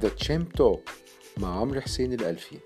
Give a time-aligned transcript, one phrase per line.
[0.00, 0.90] The Chimp Talk
[1.38, 2.56] مع عمرو حسين الألفي.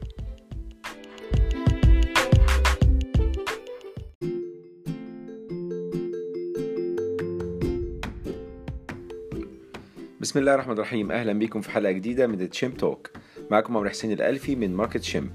[10.20, 11.12] بسم الله الرحمن الرحيم.
[11.12, 13.10] أهلا بيكم في حلقة جديدة من The Chimp Talk
[13.50, 15.30] معاكم عمرو حسين الألفي من Market Chimp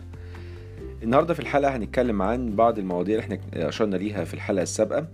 [1.03, 5.07] النهارده في الحلقة هنتكلم عن بعض المواضيع اللي إحنا اشرنا ليها في الحلقة السابقة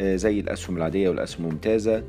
[0.00, 2.04] آه، زي الأسهم العادية والأسهم الممتازة آه،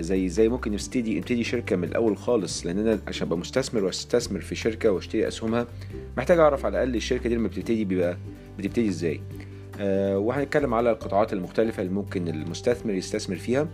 [0.00, 4.40] زي زي ممكن نبتدي نبتدي شركة من الأول خالص لأن أنا عشان أبقى مستثمر وأستثمر
[4.40, 5.66] في شركة وأشتري أسهمها
[6.16, 8.16] محتاج أعرف على الأقل الشركة دي لما بتبتدي بيبقى
[8.58, 9.20] بتبتدي إزاي.
[9.80, 13.68] آه، وهنتكلم على القطاعات المختلفة اللي ممكن المستثمر يستثمر فيها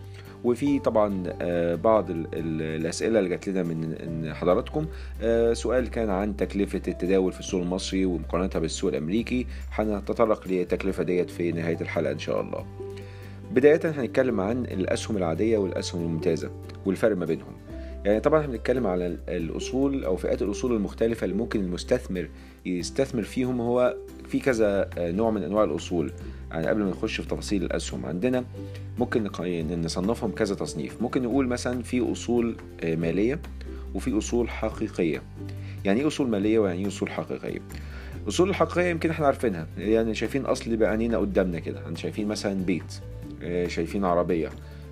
[0.44, 4.86] وفي طبعا آه، بعض ال- ال- الأسئلة اللي جات لنا من حضراتكم.
[5.22, 9.46] آه، سؤال كان عن تكلفة التداول في السوق المصري ومقارنتها بالسوق الأمريكي.
[9.72, 12.66] هنتطرق للتكلفة ديت في نهاية الحلقة إن شاء الله.
[13.56, 16.50] بداية هنتكلم عن الأسهم العادية والأسهم الممتازة
[16.86, 17.52] والفرق ما بينهم.
[18.04, 22.28] يعني طبعا إحنا بنتكلم على ال- الأصول أو فئات الأصول المختلفة اللي ممكن المستثمر
[22.66, 23.60] يستثمر فيهم.
[23.60, 23.96] هو
[24.28, 26.12] في كذا آه، نوع من أنواع الأصول.
[26.50, 28.44] يعني قبل ما نخش في تفاصيل الأسهم عندنا
[28.98, 29.40] ممكن نق-
[29.84, 31.02] نصنفهم كذا تصنيف.
[31.02, 33.38] ممكن نقول مثلا في أصول آه، مالية
[33.94, 35.22] وفي أصول حقيقية.
[35.84, 37.60] يعني إيه أصول مالية ويعني إيه أصول حقيقية؟
[38.22, 39.66] الاصول الحقيقية يمكن إحنا عارفينها.
[39.78, 41.80] يعني شايفين أصل بعينينا قدامنا كده.
[41.80, 43.00] يعني شايفين مثلا بيت.
[43.66, 44.50] شايفين عربية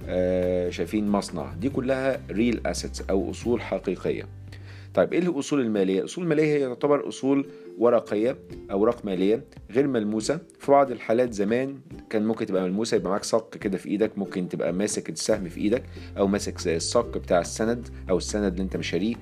[0.09, 1.53] آه، شايفين مصنع.
[1.55, 4.29] دي كلها real assets أو أصول حقيقية.
[4.95, 7.47] طيب إيه الأصول المالية؟ الأصول المالية هي تعتبر أصول
[7.79, 8.37] ورقية
[8.71, 10.39] اوراق مالية غير ملموسة.
[10.59, 11.79] في بعض الحالات زمان
[12.11, 15.61] كان ممكن تبقى ملموسة يبقى معاك صك كده في إيدك ممكن تبقى ماسك السهم في
[15.61, 15.83] إيدك
[16.19, 19.15] أو ماسك الصك بتاع السند أو السند اللي أنت مشاريه.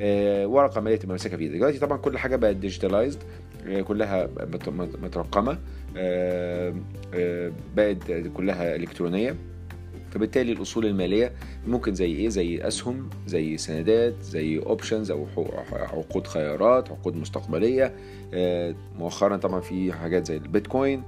[0.00, 1.54] آه، ورقة مالية تبقى ماسكها في إيدك.
[1.56, 3.18] دلوقتي طبعا كل حاجة بقت digitalized
[3.82, 5.58] كلها مت- مت- مترقمة
[7.76, 9.36] بقت كلها إلكترونية.
[10.10, 11.32] فبالتالي الأصول المالية
[11.66, 15.26] ممكن زي إيه؟ زي أسهم زي سندات زي اوبشنز أو
[15.72, 17.94] عقود خيارات عقود مستقبلية.
[18.98, 21.02] مؤخرا طبعا في حاجات زي البيتكوين.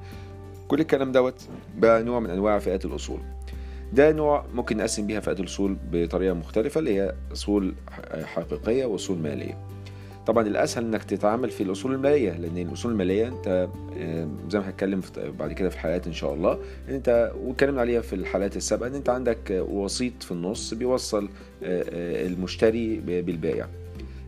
[0.68, 1.48] كل الكلام دوت
[1.78, 3.20] بقى نوع من أنواع فئات الأصول.
[3.92, 7.74] ده نوع ممكن نقسم بيها فئات الأصول بطريقة مختلفة اللي هي أصول
[8.24, 9.58] حقيقية وأصول مالية.
[10.26, 13.68] طبعا الأسهل إنك تتعامل في الأصول المالية لأن الأصول المالية أنت
[13.98, 16.52] آه، زي ما هتكلم في- بعد كده في الحلقات إن شاء الله
[16.88, 21.24] إن أنت واتكلمنا عليها في الحلقات السابقة إن أنت عندك آه، وسيط في النص بيوصل
[21.24, 21.28] آه،
[21.90, 23.68] آه، المشتري بالبائع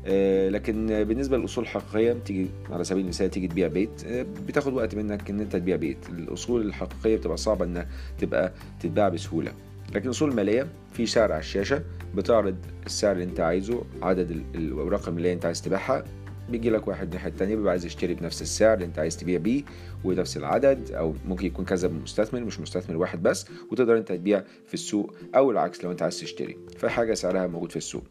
[0.07, 4.73] آه، لكن آه، بالنسبة للأصول الحقيقية بتيجي على سبيل المثال تيجي تبيع بيت آه، بتاخد
[4.73, 5.99] وقت منك إن أنت تبيع بيت.
[6.09, 7.87] الأصول الحقيقية بتبقى صعبة إنها
[8.19, 9.53] تبقى تتباع بسهولة.
[9.95, 11.83] لكن الأصول المالية في سعر على الشاشة
[12.17, 16.05] بتعرض السعر اللي انت عايزه عدد ال- الاوراق الماليه اللي انت عايز تبيعها
[16.51, 19.63] بيجي لك واحد الناحيه التانية بيبقى عايز يشتري بنفس السعر اللي انت عايز تبيع بيه
[20.05, 24.75] ونفس العدد أو ممكن يكون كذا مستثمر مش مستثمر واحد بس وتقدر انت تبيع في
[24.75, 26.57] السوق أو العكس لو انت عايز تشتري.
[26.79, 28.03] فحاجة سعرها موجود في السوق.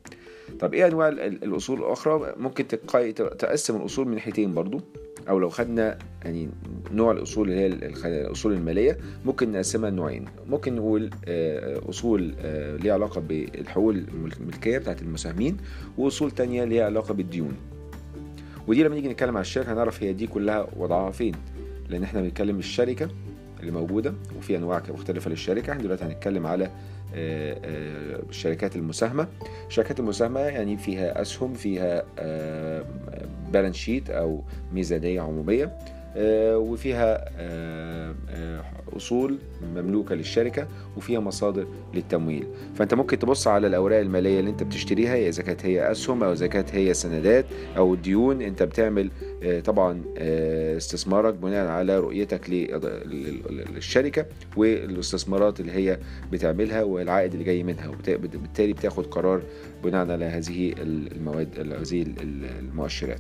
[0.59, 4.81] طب إيه انواع ال- ال- الأصول الأخرى؟ ممكن تقسم الأصول من ناحيتين برضو.
[5.29, 6.50] أو لو خدنا يعني
[6.91, 7.67] نوع الأصول اللي هي
[8.06, 10.25] الأصول المالية ممكن نقسمها لنوعين.
[10.50, 13.94] ممكن نقول آه، أصول آه، ليها علاقة بالحقوق
[14.39, 15.57] الملكية بتاعت المساهمين
[15.97, 17.53] وأصول تانية ليها علاقة بالديون.
[18.67, 21.35] ودي لما نيجي نتكلم على الشركة هنعرف هي دي كلها وضعها فين.
[21.89, 23.09] لأن إحنا بنتكلم الشركة
[23.59, 25.72] اللي موجودة وفي أنواع مختلفة للشركة.
[25.72, 26.72] إحنا دلوقتي هنتكلم على
[27.13, 29.28] الشركات المساهمة.
[29.68, 32.03] الشركات المساهمة يعني فيها أسهم فيها
[33.51, 34.44] بالانس شيت أو
[34.74, 35.66] ميزانية عمومية.
[35.66, 38.63] آه، وفيها آه، آه،
[38.97, 39.38] أصول
[39.75, 42.47] مملوكة للشركة وفيها مصادر للتمويل.
[42.75, 46.47] فأنت ممكن تبص على الأوراق المالية اللي أنت بتشتريها إذا كانت هي أسهم أو إذا
[46.47, 47.46] كانت هي سندات
[47.78, 49.09] أو ديون أنت بتعمل
[49.44, 53.41] آه، طبعا آه، استثمارك بناء على رؤيتك لل-
[53.75, 54.25] للشركة
[54.57, 55.97] والاستثمارات اللي هي
[56.31, 57.88] بتعملها والعائد اللي جاي منها.
[57.90, 59.41] وبالتالي بتاخد قرار
[59.84, 62.06] بناء على هذه المواد هذه
[62.59, 63.19] المؤشرات.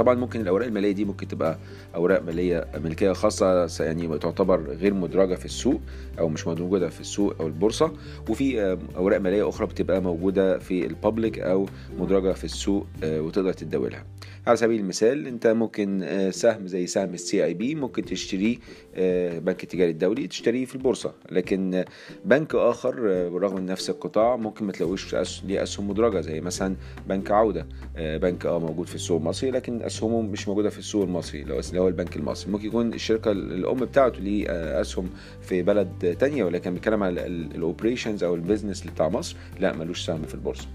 [0.00, 1.58] طبعا ممكن الأوراق المالية دي ممكن تبقى
[1.94, 5.80] أوراق مالية ملكية خاصة يعني تعتبر غير مدرجة في السوق
[6.18, 7.92] أو مش موجودة في السوق أو البورصة.
[8.28, 11.66] وفي أوراق مالية أخرى بتبقى موجودة في البابليك أو
[11.98, 14.04] مدرجة في السوق آه، وتقدر تتداولها
[14.50, 18.56] على سبيل المثال أنت ممكن آه، سهم زي سهم السي اي بي ممكن تشتريه
[18.94, 21.14] آه، بنك التجاري الدولي تشتريه في البورصة.
[21.30, 21.84] لكن آه،
[22.24, 25.14] بنك آخر بالرغم من نفس القطاع ممكن ما تلاقوش
[25.44, 26.76] ليه أسهم مدرجة زي مثلا
[27.08, 27.66] بنك عودة.
[27.96, 31.88] بنك آه موجود في السوق المصري لكن أسهمه مش موجودة في السوق المصري اللي هو
[31.88, 32.52] البنك المصري.
[32.52, 34.46] ممكن يكون الشركة الأم بتاعته ليه
[34.80, 35.10] أسهم
[35.42, 40.06] في بلد تانية ولكن بيتكلم على ال operations أو ال business بتاع مصر لا ملوش
[40.06, 40.68] سهم في البورصة.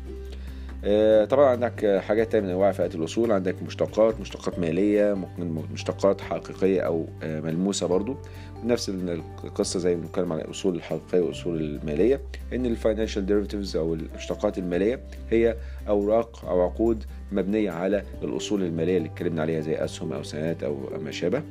[1.29, 6.81] طبعا عندك حاجات تانية من أنواع فئات الاصول عندك مشتقات مشتقات مالية ممكن مشتقات حقيقية
[6.81, 8.15] أو آه، ملموسة برضو.
[8.63, 8.89] نفس
[9.43, 12.21] القصة زي ما بنتكلم على الأصول الحقيقية والأصول المالية
[12.53, 14.99] إن ال financial derivatives أو المشتقات المالية
[15.29, 15.55] هي
[15.87, 20.77] أوراق أو عقود مبنية على الأصول المالية اللي اتكلمنا عليها زي أسهم أو سندات أو
[21.03, 21.43] ما شابه.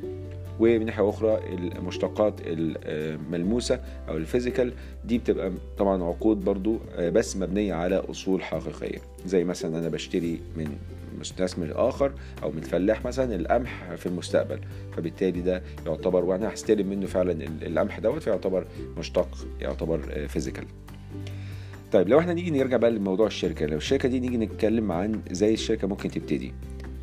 [0.61, 1.41] ومن ناحية أخرى
[1.79, 4.73] المشتقات الملموسة أو ال physical
[5.05, 8.99] دي بتبقى طبعا عقود برضو آه، بس مبنية على أصول حقيقية.
[9.27, 10.77] زي مثلا أنا بشتري من
[11.21, 12.13] مستثمر آخر
[12.43, 14.61] أو من فلاح مثلا القمح في المستقبل
[14.97, 18.67] فبالتالي ده يعتبر وأنا هستلم منه فعلا القمح دوت فيعتبر
[18.99, 20.65] مشتق يعتبر physical.
[20.65, 25.21] آه، طيب لو إحنا نيجي نرجع بقى لموضوع الشركة لو الشركة دي نيجي نتكلم عن
[25.31, 26.53] زي الشركة ممكن تبتدي.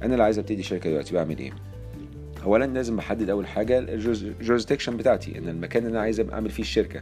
[0.04, 1.52] أنا اللي عايز أبتدي شركة دلوقتي بعمل إيه؟
[2.44, 6.64] اولا لازم أحدد أول حاجة ال jurisdiction بتاعتي إن المكان اللي أنا عايز أعمل فيه
[6.64, 7.02] الشركة.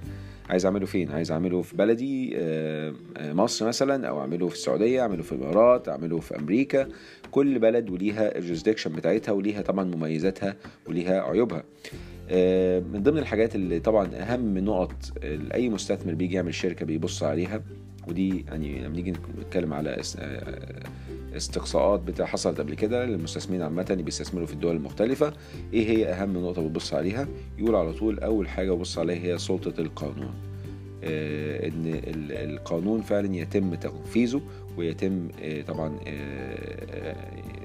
[0.50, 5.02] عايز أعمله فين؟ عايز أعمله في بلدي آه، آه، مصر مثلا أو أعمله في السعودية
[5.02, 6.88] أعمله في الإمارات أعمله في أمريكا.
[7.32, 10.56] كل بلد وليها ال jurisdiction بتاعتها وليها طبعا مميزاتها
[10.88, 11.64] وليها عيوبها.
[12.30, 14.94] آه، من ضمن الحاجات اللي طبعا أهم نقط
[15.54, 17.62] أي مستثمر بيجي يعمل شركة بيبص عليها
[18.10, 20.02] ودي يعني لما نيجي نتكلم على
[21.36, 25.34] استقصاءات بتاع حصلت قبل كده للمستثمرين عامة اللي بيستثمروا في الدول المختلفة
[25.74, 27.28] إيه هي اهم نقطة بتبص عليها؟
[27.58, 30.34] يقول على طول أول حاجة ببص عليها هي سلطة القانون.
[31.04, 32.02] آه إن
[32.32, 34.42] القانون فعلا يتم تنفيذه
[34.80, 37.16] ويتم آه طبعا آه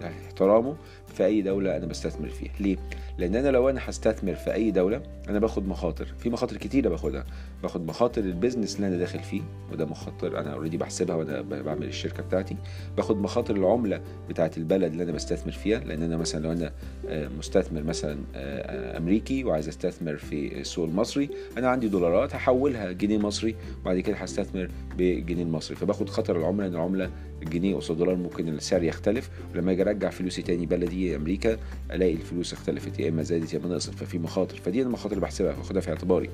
[0.06, 0.76] احترامه
[1.14, 2.52] في أي دولة أنا بستثمر فيها.
[2.60, 2.76] ليه؟
[3.18, 6.04] لأن أنا لو أنا هستثمر في أي دولة أنا باخد مخاطر.
[6.18, 7.24] في مخاطر كتيرة باخدها.
[7.62, 11.86] باخد مخاطر ال business اللي أنا داخل فيه وده مخاطر أنا already بحسبها وأنا بعمل
[11.86, 12.56] الشركة بتاعتي.
[12.96, 15.78] باخد مخاطر العملة بتاعه البلد اللي أنا بستثمر فيها.
[15.78, 16.72] لأن أنا مثلا لو أنا
[17.08, 21.28] آه، مستثمر مثلا آه، أمريكي وعايز أستثمر في السوق المصري
[21.58, 24.68] أنا عندي دولارات هحولها جنيه مصري وبعد كده هستثمر
[24.98, 27.03] بالجنيه المصري فباخد خطر العملة إن العملة
[27.42, 31.56] الجنيه قصاد الدولار ممكن السعر يختلف ولما أجي ارجع فلوسي تاني بلدي أمريكا
[31.92, 34.56] ألاقي الفلوس اختلفت يا إما زادت يا إما نقصت ففي مخاطر.
[34.56, 36.30] فدي المخاطر اللي بحسبها باخدها في اعتباري.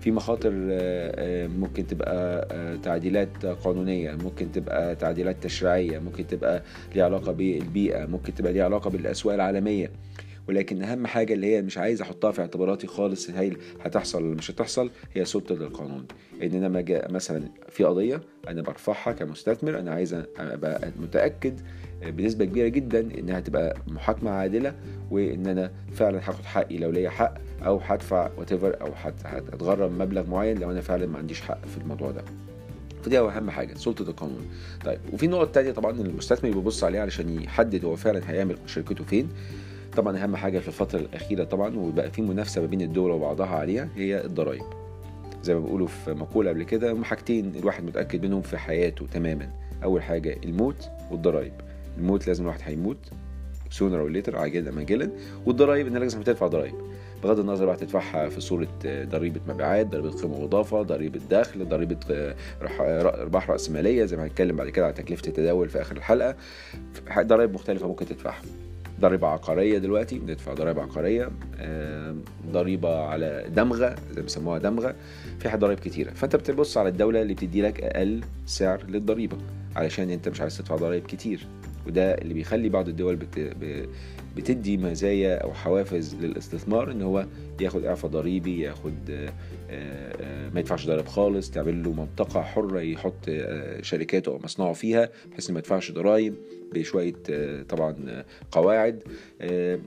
[0.00, 0.64] في مخاطر آه،
[1.14, 6.62] آه، ممكن تبقى آه، تعديلات قانونية ممكن تبقى تعديلات تشريعية ممكن تبقى
[6.94, 9.90] ليها علاقة بالبيئة ممكن تبقى ليها علاقة بالأسواق العالمية.
[10.48, 14.50] ولكن أهم حاجة اللي هي مش عايز أحطها في اعتباراتي خالص هي هتحصل ولا مش
[14.50, 16.06] هتحصل هي سلطة القانون.
[16.42, 21.60] إن أنا مثلا في قضية أنا برفعها كمستثمر أنا عايز أبقى متأكد
[22.02, 24.74] بنسبة كبيرة جدا إنها تبقى محاكمة عادلة
[25.10, 28.92] وإن أنا فعلا هاخد حقي لو ليا حق أو هدفع وات أو
[29.24, 32.22] هتغرم مبلغ معين لو أنا فعلا ما عنديش حق في الموضوع ده.
[33.02, 34.46] فدي أهم حاجة سلطة القانون.
[34.84, 39.28] طيب وفي نقط تانية طبعا المستثمر بيبص عليها علشان يحدد هو فعلا هيعمل شركته فين.
[39.96, 43.88] طبعا أهم حاجة في الفترة الأخيرة طبعا وبقى في منافسة ما بين الدول وبعضها عليها
[43.96, 44.62] هي الضرائب
[45.42, 49.48] زي ما بيقولوا في مقولة قبل كده هم حاجتين الواحد متأكد منهم في حياته تماما.
[49.84, 51.52] أول حاجة الموت والضرائب
[51.98, 52.96] الموت لازم الواحد هيموت
[53.70, 55.10] سونر أو ليتر عاجلا أم اجلا
[55.46, 56.74] والضرائب ان لازم تدفع ضرائب
[57.22, 61.96] بغض النظر بقى تدفعها في صورة ضريبة مبيعات ضريبة قيمة مضافة ضريبة دخل ضريبة
[62.80, 66.36] ارباح رأسمالية زي ما هنتكلم بعد كده على تكلفة التداول في آخر الحلقة
[67.20, 68.42] ضرائب مختلفة ممكن تدفعها.
[69.00, 71.30] ضريبة عقارية دلوقتي بندفع ضريبة عقارية
[72.50, 74.94] ضريبة على دمغة زي بيسموها دمغة
[75.40, 76.10] في ضرائب كتيرة.
[76.10, 79.36] فأنت بتبص على الدولة اللي بتدي لك أقل سعر للضريبة
[79.76, 81.46] علشان أنت مش عايز تدفع ضرائب كتير.
[81.86, 83.56] وده اللي بيخلي بعض الدول بت...
[84.36, 87.26] بتدي مزايا أو حوافز للاستثمار إن هو
[87.60, 89.32] ياخد إعفاء ضريبي ياخد آه،
[89.70, 95.08] آه، ما يدفعش ضرائب خالص تعمل له منطقة حرة يحط آه، شركاته أو مصنعه فيها
[95.30, 96.34] بحيث ما يدفعش ضرائب.
[96.74, 97.14] بشوية
[97.68, 99.02] طبعا قواعد.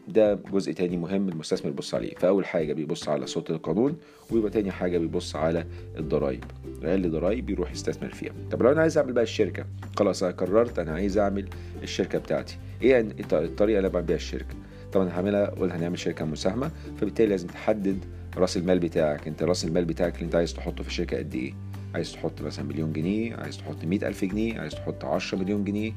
[0.08, 2.16] ده جزء تاني مهم المستثمر يبص عليه.
[2.16, 3.98] فأول حاجة بيبص على صوت القانون
[4.32, 5.66] ويبقى تاني حاجة بيبص على
[5.98, 6.44] الضرائب
[6.84, 8.34] أقل ضرائب يروح يستثمر فيها.
[8.52, 9.66] طب لو أنا عايز أعمل بقى الشركة
[9.98, 11.50] خلاص أنا قررت أنا عايز أعمل
[11.84, 12.58] الشركة بتاعتي.
[12.82, 14.56] إيه الطريقة اللي بعمل بيها الشركة؟
[14.94, 17.98] طبعا هعملها قلنا هنعمل شركة مساهمة فبالتالي لازم تحدد
[18.38, 19.28] رأس المال بتاعك.
[19.28, 21.54] أنت رأس المال بتاعك اللي أنت عايز تحطه في الشركة قد إيه؟
[21.96, 25.92] عايز تحط مثلا مليون جنيه عايز تحط مئة ألف جنيه عايز تحط عشرة مليون جنيه.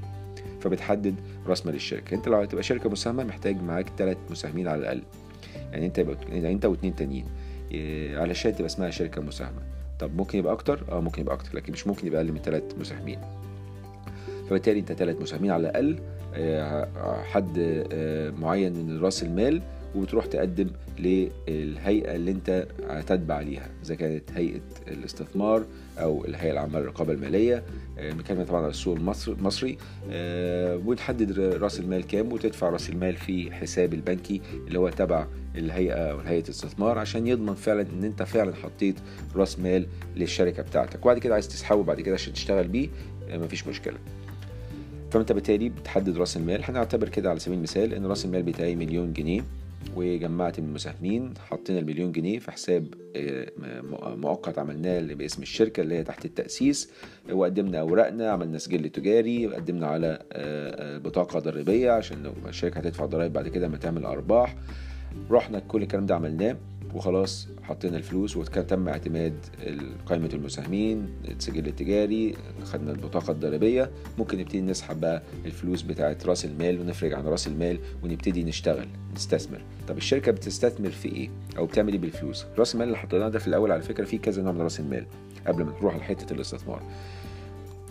[0.62, 1.14] فبتحدد
[1.46, 2.14] راس مال الشركة.
[2.14, 5.02] انت لو هتبقى شركة مساهمة محتاج معاك ثلاث مساهمين على الأقل.
[5.72, 7.24] يعني انت يعني انت واثنين تانيين.
[7.72, 9.62] إيه، علشان تبقى اسمها شركة مساهمة.
[9.98, 12.62] طب ممكن يبقى أكتر؟ آه ممكن يبقى أكتر لكن مش ممكن يبقى أقل من ثلاث
[12.80, 13.18] مساهمين.
[14.50, 15.98] فبالتالي انت ثلاث مساهمين على الأقل
[16.34, 17.58] آه، حد
[17.92, 19.62] آه، معين من راس المال
[19.94, 25.64] وتروح تقدم للهيئة اللي انت هتتبع ليها إذا كانت هيئة الاستثمار
[25.98, 27.62] أو الهيئة العامة للرقابة المالية.
[27.98, 28.96] آه، بنتكلم طبعا على السوق
[29.28, 29.78] المصري.
[30.86, 36.18] وتحدد رأس المال كام وتدفع رأس المال في حساب البنكي اللي هو تبع الهيئة أو
[36.18, 38.96] هيئة الاستثمار عشان يضمن فعلا إن أنت فعلا حطيت
[39.36, 41.04] رأس مال للشركة بتاعتك.
[41.04, 42.88] وبعد كده عايز تسحبه بعد كده عشان تشتغل بيه
[43.30, 43.96] مفيش مشكلة.
[45.10, 46.64] فأنت بالتالي بتحدد رأس المال.
[46.64, 49.44] هنعتبر كده على سبيل المثال إن رأس المال بتاعي مليون جنيه.
[49.96, 53.46] وجمعت من المساهمين حطينا المليون جنيه في حساب آه،
[54.16, 56.90] مؤقت عملناه باسم الشركة اللي هي تحت التأسيس.
[57.32, 63.32] وقدمنا أوراقنا عملنا سجل تجاري وقدمنا على آه، آه، بطاقة ضريبية عشان الشركة هتدفع ضرائب
[63.32, 64.56] بعد كده ما تعمل أرباح.
[65.30, 66.56] رحنا كل الكلام ده عملناه.
[66.94, 69.34] وخلاص حطينا الفلوس وكان تم اعتماد
[70.06, 72.34] قائمة المساهمين السجل التجاري
[72.64, 73.90] خدنا البطاقة الضريبية.
[74.18, 79.60] ممكن نبتدي نسحب بقى الفلوس بتاعة رأس المال ونفرج عن رأس المال ونبتدي نشتغل نستثمر.
[79.88, 83.48] طب الشركة بتستثمر في إيه؟ أو بتعمل إيه بالفلوس؟ رأس المال اللي حطيناه ده في
[83.48, 85.06] الأول على فكرة فيه كذا نوع من رأس المال
[85.46, 86.82] قبل ما نروح لحتة الاستثمار.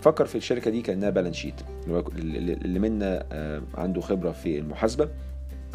[0.01, 5.09] فكر في الشركة دي كأنها balance sheet اللي منا آه، عنده خبرة في المحاسبة.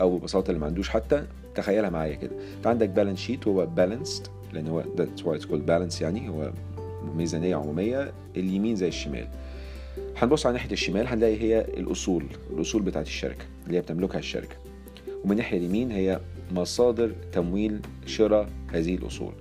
[0.00, 1.24] أو ببساطه اللي ما عندوش حتى
[1.54, 2.32] تخيلها معايا كده.
[2.64, 6.52] فعندك balance sheet هو balanced لأن هو that's why it's called balance يعني هو
[7.16, 9.28] ميزانية عمومية اليمين زي الشمال.
[10.16, 14.56] هنبص على ناحية الشمال هنلاقي هي الأصول الأصول بتاعت الشركة اللي هي بتملكها الشركة.
[15.24, 16.20] ومن الناحيه اليمين هي
[16.52, 19.32] مصادر تمويل شراء هذه الأصول.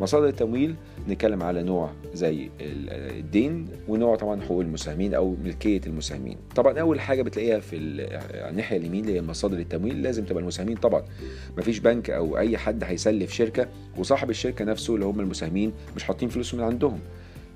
[0.00, 0.74] مصادر التمويل
[1.08, 6.36] نتكلم على نوع زي الدين ونوع طبعا حقوق المساهمين أو ملكية المساهمين.
[6.56, 11.02] طبعا أول حاجة بتلاقيها في الناحية اليمين اللي هي مصادر التمويل لازم تبقى المساهمين طبعا.
[11.58, 13.68] مفيش بنك أو أي حد هيسلف شركة
[13.98, 16.98] وصاحب الشركة نفسه اللي هم المساهمين مش حاطين فلوسهم من عندهم.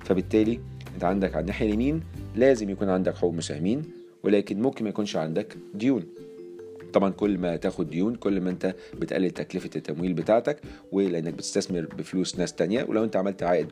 [0.04, 0.60] فبالتالي
[0.94, 2.00] أنت عندك على الناحية اليمين
[2.36, 3.82] لازم يكون عندك حقوق مساهمين
[4.24, 6.02] ولكن ممكن ما يكونش عندك ديون.
[6.92, 10.60] طبعا كل ما تاخد ديون كل ما انت بتقلل تكلفة التمويل بتاعتك
[10.92, 12.84] ولأنك بتستثمر بفلوس ناس تانية.
[12.84, 13.68] ولو انت عملت عائد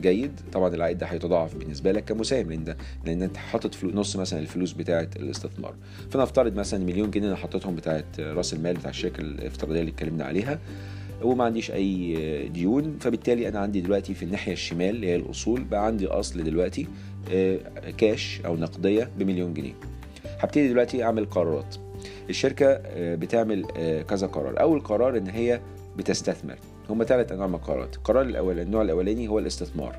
[0.00, 4.38] جيد طبعا العائد ده هيتضاعف بالنسبة لك كمساهم لأن ده لأن انت حاطط نص مثلا
[4.40, 5.74] الفلوس بتاعه الاستثمار.
[6.10, 10.58] فنفترض مثلا مليون جنيه أنا حطيتهم بتاعه رأس المال بتاع الشركة الافتراضية اللي اتكلمنا عليها
[11.22, 12.96] وما عنديش أي ديون.
[13.00, 16.86] فبالتالي أنا عندي دلوقتي في الناحية الشمال اللي هي الأصول بقى عندي أصل دلوقتي
[17.32, 17.58] آه،
[17.98, 19.72] كاش أو نقدية بمليون جنيه.
[20.38, 21.76] هبتدي دلوقتي أعمل قرارات.
[22.30, 24.60] الشركة آه، بتعمل آه، كذا قرار.
[24.60, 25.60] أول قرار إن هي
[25.96, 26.56] بتستثمر.
[26.90, 27.96] هما ثلاث أنواع من القرارات.
[27.96, 29.96] القرار الأول النوع الأولاني هو الاستثمار.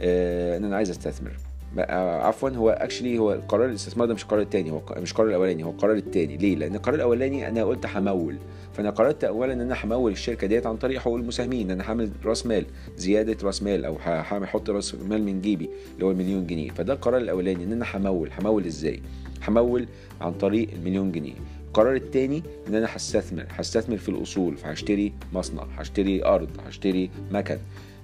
[0.00, 1.32] آه، إن أنا عايز أستثمر.
[1.78, 5.70] عفوا هو اكشلي هو القرار الاستثمار ده مش القرار الثاني هو مش القرار الأولاني هو
[5.70, 8.36] القرار الثاني ليه؟ لأن القرار الأولاني أنا قلت همول.
[8.72, 11.70] فأنا قررت اولا إن أنا همول الشركة ديت عن طريق حقوق المساهمين.
[11.70, 13.96] ان أنا هعمل رأس مال زيادة رأس مال أو
[14.44, 16.70] أحط رأس مال من جيبي اللي هو المليون جنيه.
[16.70, 18.30] فده القرار الأولاني إن أنا همول.
[18.40, 19.00] همول إزاي؟
[19.48, 19.86] همول
[20.20, 21.34] عن طريق المليون جنيه.
[21.66, 27.58] القرار التاني إن أنا هستثمر هستثمر في الأصول فهشتري مصنع هشتري أرض هشتري مكن.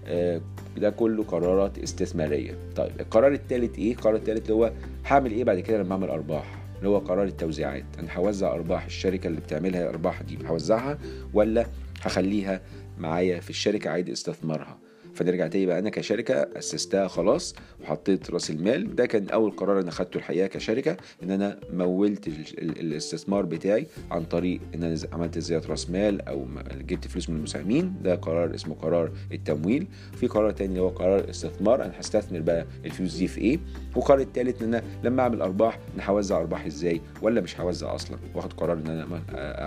[0.06, 0.40] آه
[0.76, 2.54] ده كله قرارات استثمارية.
[2.76, 4.72] طيب القرار التالت إيه؟ القرار التالت اللي هو
[5.06, 7.84] هعمل إيه بعد كده لما أعمل أرباح؟ اللي هو قرار التوزيعات.
[7.98, 10.98] أنا هوزع أرباح الشركة اللي بتعملها ارباح دي هوزعها
[11.34, 11.66] ولا
[12.02, 12.60] هخليها
[12.98, 14.78] معايا في الشركة عايد استثمارها
[15.20, 18.96] فنرجع تاني بقى أنا كشركة أسستها خلاص وحطيت رأس المال.
[18.96, 24.60] ده كان أول قرار أنا اخدته الحقيقة كشركة إن أنا مولت الاستثمار بتاعي عن طريق
[24.74, 26.46] إن أنا عملت زيادة رأس مال أو
[26.86, 27.94] جبت فلوس من المساهمين.
[28.02, 29.86] ده قرار اسمه قرار التمويل.
[30.16, 33.58] في قرار تاني اللي هو قرار الاستثمار أنا هستثمر بقى الفلوس دي في إيه؟
[33.96, 38.18] وقرار التالت إن أنا لما أعمل أرباح أنا هوزع أرباح إزاي؟ ولا مش هوزع أصلا؟
[38.34, 39.22] واخد قرار إن أنا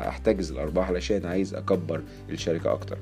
[0.10, 2.98] أحتجز الأرباح علشان عايز أكبر الشركة أكتر.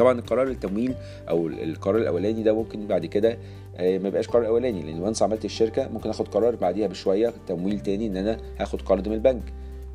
[0.00, 0.94] طبعا القرار التمويل
[1.28, 3.38] أو القرار الأولاني ده ممكن بعد كده
[3.76, 7.80] آه، ما يبقاش قرار أولاني لأن وانس عملت الشركة ممكن آخد قرار بعديها بشوية تمويل
[7.80, 9.42] تاني إن أنا هاخد قرض من البنك.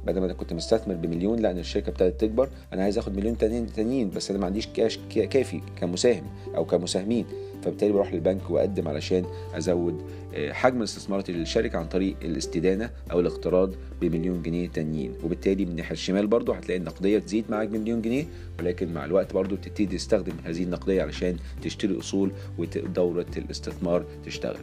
[0.06, 2.50] بدل ما أنا كنت مستثمر بمليون لا أنا الشركة ابتدت تكبر.
[2.74, 6.24] أنا عايز آخد مليون تانيين تانيين بس أنا ما عنديش كاش كافي كمساهم
[6.56, 7.26] أو كمساهمين.
[7.64, 10.02] فبالتالي بروح للبنك وأقدم علشان أزود
[10.36, 13.72] آه، حجم الاستثمارات للشركة عن طريق الاستدانة أو الاقتراض
[14.02, 15.14] بمليون جنيه تانيين.
[15.24, 18.26] وبالتالي من الناحيه الشمال برضو هتلاقي النقدية تزيد معاك بمليون جنيه
[18.60, 24.60] ولكن مع الوقت برضو بتبتدي تستخدم هذه النقدية علشان تشتري أصول ودوره الاستثمار تشتغل.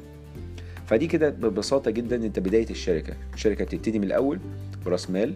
[0.87, 3.15] فدي كده ببساطة جدا أنت بداية الشركة.
[3.35, 4.39] الشركة بتبتدي من الأول
[4.87, 5.35] براس مال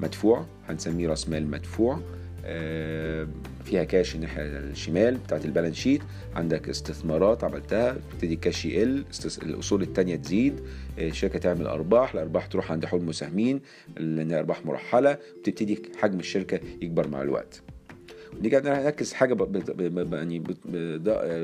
[0.00, 2.00] مدفوع هنسميه راس مال مدفوع.
[2.44, 3.28] آه،
[3.64, 6.02] فيها كاش الناحية الشمال بتاعت ال balance sheet.
[6.34, 9.04] عندك استثمارات عملتها تبتدي الكاش يقل
[9.42, 10.60] الأصول الثانية تزيد.
[10.98, 13.60] آه، الشركة تعمل أرباح الأرباح تروح عند حقوق المساهمين
[13.96, 17.62] لأن أرباح مرحلة بتبتدي حجم الشركة يكبر مع الوقت.
[18.42, 19.48] نيجي نركز حاجة
[20.12, 20.42] يعني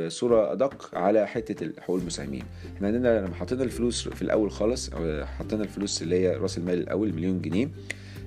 [0.06, 2.42] بصوره ادق على حتة حقوق المساهمين.
[2.76, 4.90] إحنا عندنا لما حطينا الفلوس في الأول خالص
[5.38, 7.68] حطينا الفلوس اللي هي رأس المال الأول مليون جنيه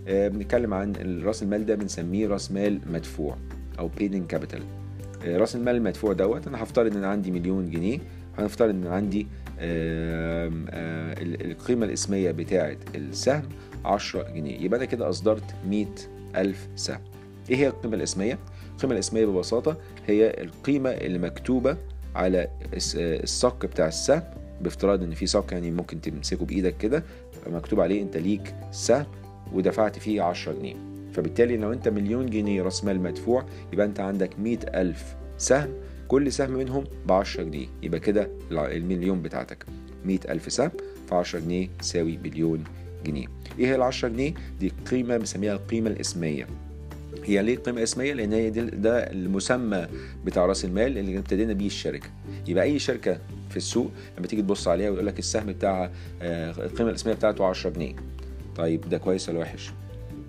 [0.08, 3.38] آه، بنتكلم عن رأس المال ده بنسميه رأس مال مدفوع
[3.80, 4.62] أو paid-in capital
[5.26, 8.00] آه، رأس المال المدفوع دوت أنا هفترض إن أنا عندي مليون جنيه
[8.38, 9.28] هنفترض إن عندي
[11.46, 13.44] القيمة الاسمية بتاعة السهم
[13.86, 14.62] 10 جنيه.
[14.62, 15.86] يبقى أنا كده أصدرت 100
[16.36, 17.00] ألف سهم.
[17.50, 18.40] إيه هي القيمة الاسمية؟
[18.78, 21.78] القيمة الاسمية ببساطة هي القيمة اللي مكتوبة
[22.16, 24.22] على الصك بتاع السهم
[24.62, 27.04] بافتراض إن في صك يعني ممكن تمسكه بإيدك كده
[27.48, 29.06] مكتوب عليه أنت ليك سهم
[29.54, 30.76] ودفعت فيه 10 جنيه.
[31.14, 35.70] فبالتالي لو أنت مليون جنيه راس مال مدفوع يبقى أنت عندك مئة ألف سهم
[36.08, 37.68] كل سهم منهم ب 10 جنيه.
[37.84, 39.66] يبقى كده المليون بتاعتك
[40.06, 40.72] مئة ألف سهم
[41.10, 42.64] في 10 جنيه تساوي بليون
[43.06, 43.28] جنيه.
[43.60, 46.48] إيه هي ال 10 جنيه؟ دي قيمة بنسميها القيمة الاسمية.
[47.26, 49.88] هي ليه قيمة اسميه لأن هي ده المسمى
[50.26, 52.10] بتاع رأس المال اللي ابتدينا بيه الشركة.
[52.48, 57.14] يبقى أي شركة في السوق لما تيجي تبص عليها ويقول لك السهم بتاعها القيمة الاسميه
[57.14, 57.96] بتاعته 10 جنيه.
[58.56, 59.72] طيب ده كويس ولا وحش؟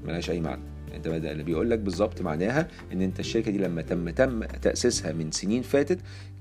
[0.06, 0.62] ملهاش أي معنى.
[0.94, 5.30] أنت اللي بيقول لك بالظبط معناها إن أنت الشركة دي لما تم تم تأسيسها من
[5.30, 5.98] سنين فاتت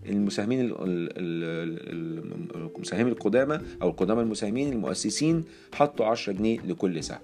[0.09, 0.73] المساهمين
[2.65, 7.19] المساهمين القدامى أو القدامى المساهمين المؤسسين حطوا 10 جنيه لكل سهم.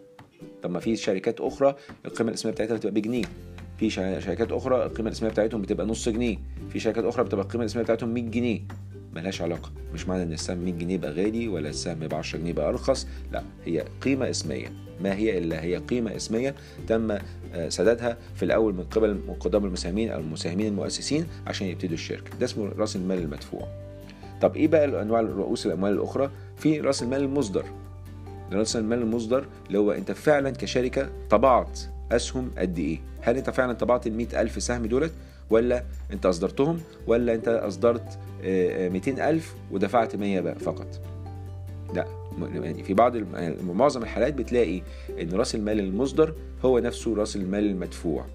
[0.63, 3.23] طب ما في شركات أخرى القيمة الاسمية بتاعتها بتبقى بجنيه.
[3.77, 6.37] في شركات أخرى القيمة الاسمية بتاعتهم بتبقى نص جنيه.
[6.69, 8.61] في شركات أخرى بتبقى القيمة الاسمية بتاعتهم 100 جنيه.
[9.13, 9.71] ملهاش علاقة.
[9.93, 13.07] مش معنى إن السهم 100 جنيه يبقى غالي ولا السهم ب 10 جنيه يبقى أرخص.
[13.31, 14.67] لا هي قيمة اسمية.
[15.01, 16.55] ما هي إلا هي قيمة اسمية
[16.87, 17.17] تم
[17.67, 22.37] سدادها في الأول من قبل قدام المساهمين أو المساهمين المؤسسين عشان يبتدوا الشركة.
[22.37, 23.67] ده اسمه رأس المال المدفوع.
[24.41, 27.65] طب إيه بقى انواع رؤوس الأموال الأخرى؟ في رأس المال المصدر.
[28.53, 31.79] راس المال المصدر اللي هو أنت فعلا كشركة طبعت
[32.11, 35.11] أسهم قد إيه؟ هل أنت فعلا طبعت ال ألف سهم دولت
[35.49, 35.83] ولا
[36.13, 41.01] أنت أصدرتهم ولا أنت أصدرت 200 ألف ودفعت 100 بقى فقط؟
[41.93, 42.05] لا
[42.53, 43.17] يعني في بعض
[43.63, 44.81] معظم الحالات بتلاقي
[45.21, 46.33] إن رأس المال المصدر
[46.65, 48.25] هو نفسه رأس المال المدفوع.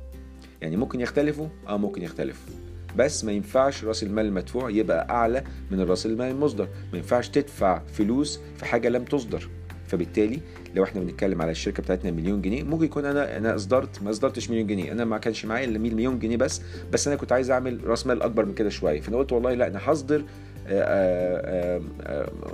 [0.63, 2.55] يعني ممكن يختلفوا آه ممكن يختلفوا.
[2.97, 6.69] بس ما ينفعش رأس المال المدفوع يبقى أعلى من رأس المال المصدر.
[6.93, 9.49] ما ينفعش تدفع فلوس في حاجة لم تصدر.
[9.89, 10.41] فبالتالي
[10.75, 14.51] لو إحنا بنتكلم على الشركة بتاعتنا مليون جنيه ممكن يكون أنا أنا اصدرت ما إصدرتش
[14.51, 14.93] مليون جنيه.
[14.93, 18.23] أنا ما كانش معايا إلا مليون جنيه بس بس أنا كنت عايز أعمل رأس مال
[18.23, 19.01] أكبر من كده شوية.
[19.01, 20.25] فأنا قلت والله لا أنا هصدر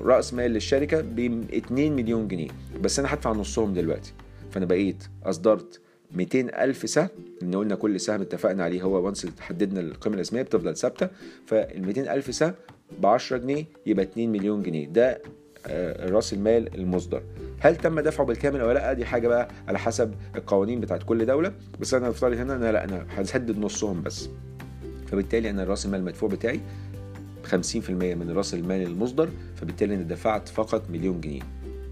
[0.02, 1.18] رأس مال للشركة ب
[1.54, 2.48] 2 مليون جنيه.
[2.82, 4.12] بس أنا هدفع نصهم دلوقتي.
[4.50, 5.80] فأنا بقيت إصدرت
[6.14, 7.08] 200 ألف سهم
[7.42, 11.08] إن قلنا كل سهم اتفقنا عليه هو وانس حددنا القيمة الاسمية بتفضل ثابتة.
[11.46, 12.54] فال 200 ألف سهم
[13.00, 14.86] ب 10 جنيه يبقى 2 مليون جنيه.
[14.88, 15.22] ده
[16.10, 17.22] راس المال المصدر.
[17.60, 21.52] هل تم دفعه بالكامل أو لا؟ دي حاجة بقى على حسب القوانين بتاعت كل دولة.
[21.80, 24.28] بس أنا افترض هنا أنا لا أنا هسدد نصهم بس.
[25.06, 26.60] فبالتالي أنا راس المال المدفوع بتاعي
[27.50, 31.40] 50% من راس المال المصدر فبالتالي أنا دفعت فقط مليون جنيه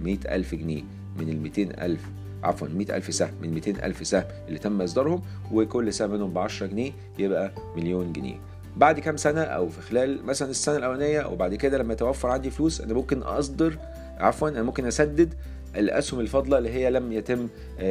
[0.01, 0.83] 100 ألف جنيه
[1.19, 2.01] من ال 200 ألف
[2.43, 6.39] عفوا 100 ألف سهم من 200 ألف سهم اللي تم إصدارهم وكل سهم منهم ب
[6.39, 8.37] 10 جنيه يبقى مليون جنيه.
[8.77, 12.51] بعد كام سنة أو في خلال مثلا السنة الأولانية أو بعد كده لما يتوفر عندي
[12.51, 13.79] فلوس أنا ممكن أصدر
[14.19, 15.35] عفوا أنا ممكن أسدد
[15.77, 17.49] الأسهم الفاضلة اللي هي لم يتم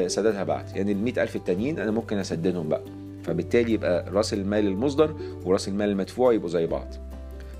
[0.08, 0.76] سدادها بعد.
[0.76, 2.84] يعني ال ألف التانيين أنا ممكن أسددهم بقى.
[3.24, 5.15] فبالتالي يبقى رأس المال المصدر
[5.46, 6.88] ورأس المال المدفوع يبقوا زي بعض.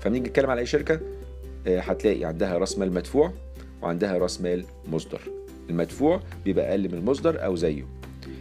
[0.00, 1.00] فبنيجي نتكلم على أي شركة؟
[1.66, 3.32] هتلاقي عندها رأس مال مدفوع
[3.82, 5.20] وعندها رأس مال مصدر.
[5.70, 7.84] المدفوع بيبقى أقل من المصدر أو زيه.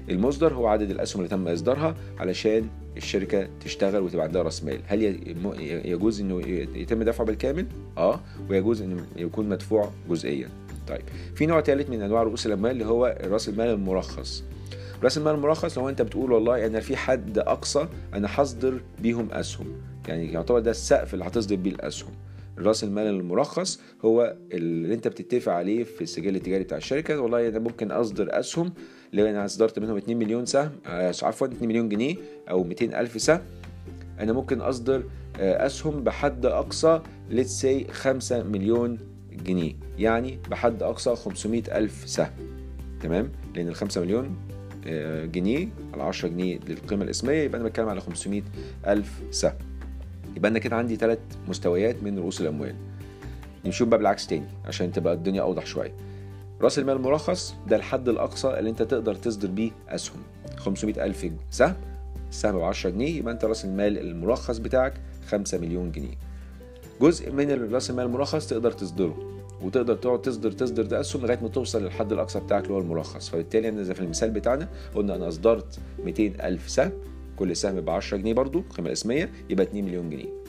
[0.10, 2.68] المصدر هو عدد الأسهم اللي تم إصدارها علشان
[2.98, 4.80] الشركة تشتغل وتبقى عندها رأس مال.
[4.88, 5.04] هل
[5.86, 6.42] يجوز إنه
[6.76, 7.66] يتم دفعه بالكامل؟
[7.98, 10.50] آه ويجوز إنه يكون مدفوع جزئيا.
[10.88, 11.02] طيب
[11.36, 14.44] في نوع ثالث من أنواع رؤوس الاموال اللي هو رأس المال المرخص.
[15.04, 19.68] رأس المال المرخص هو أنت بتقول والله أنا في حد أقصى أنا هصدر بيهم أسهم.
[20.08, 22.12] يعني يعتبر ده السقف اللي هتصدر بيه الأسهم.
[22.58, 27.20] رأس المال المرخص هو اللي أنت بتتفق عليه في السجل التجاري بتاع الشركة.
[27.22, 28.74] والله أنا ممكن أصدر أسهم
[29.14, 30.72] لو أنا اصدرت منهم 2 مليون سهم
[31.24, 32.16] عفوا 2 مليون جنيه
[32.50, 33.42] أو 200 ألف سهم
[34.20, 35.04] أنا ممكن أصدر
[35.40, 38.98] أسهم بحد أقصى let's say 5 مليون
[39.46, 42.32] جنيه يعني بحد أقصى 500 ألف سهم.
[43.02, 44.36] تمام؟ لأن ال 5 مليون
[45.32, 48.42] جنيه على 10 جنيه للقيمه الإسمية يبقى أنا بتكلم على 500
[48.88, 49.54] ألف سهم.
[50.38, 52.76] يبقى أنا كده عندي ثلاث مستويات من رؤوس الأموال.
[53.66, 55.94] نمشيهم بقى بالعكس تاني عشان تبقى الدنيا أوضح شوية.
[56.62, 60.18] رأس المال المرخص ده الحد الأقصى اللي أنت تقدر تصدر بيه أسهم.
[60.58, 61.76] 500 ألف سهم.
[62.30, 64.94] السهم ب 10 جنيه يبقى أنت رأس المال المرخص بتاعك
[65.28, 66.18] 5 مليون جنيه.
[67.02, 69.18] جزء من رأس المال المرخص تقدر تصدره
[69.62, 73.30] وتقدر تقعد تصدر تصدر ده أسهم لغاية ما توصل للحد الأقصى بتاعك اللي هو المرخص
[73.30, 76.92] فبالتالي أنا زي في المثال بتاعنا قلنا أنا أصدرت 200 ألف سهم
[77.36, 80.41] كل سهم ب 10 جنيه برضو القيمه الاسميه يبقى 2 مليون جنيه.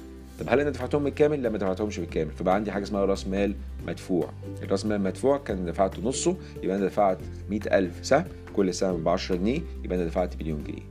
[0.42, 2.30] طب هل أنا دفعتهم بالكامل؟ لا ما دفعتهمش بالكامل.
[2.32, 3.54] فبقى عندي حاجة اسمها راس مال
[3.86, 4.30] مدفوع.
[4.62, 7.18] الراس مال المدفوع كان دفعته نصه يبقى أنا دفعت
[7.50, 8.24] 100000 سهم
[8.56, 10.82] كل سهم ب 10 جنيه يبقى أنا دفعت مليون جنيه.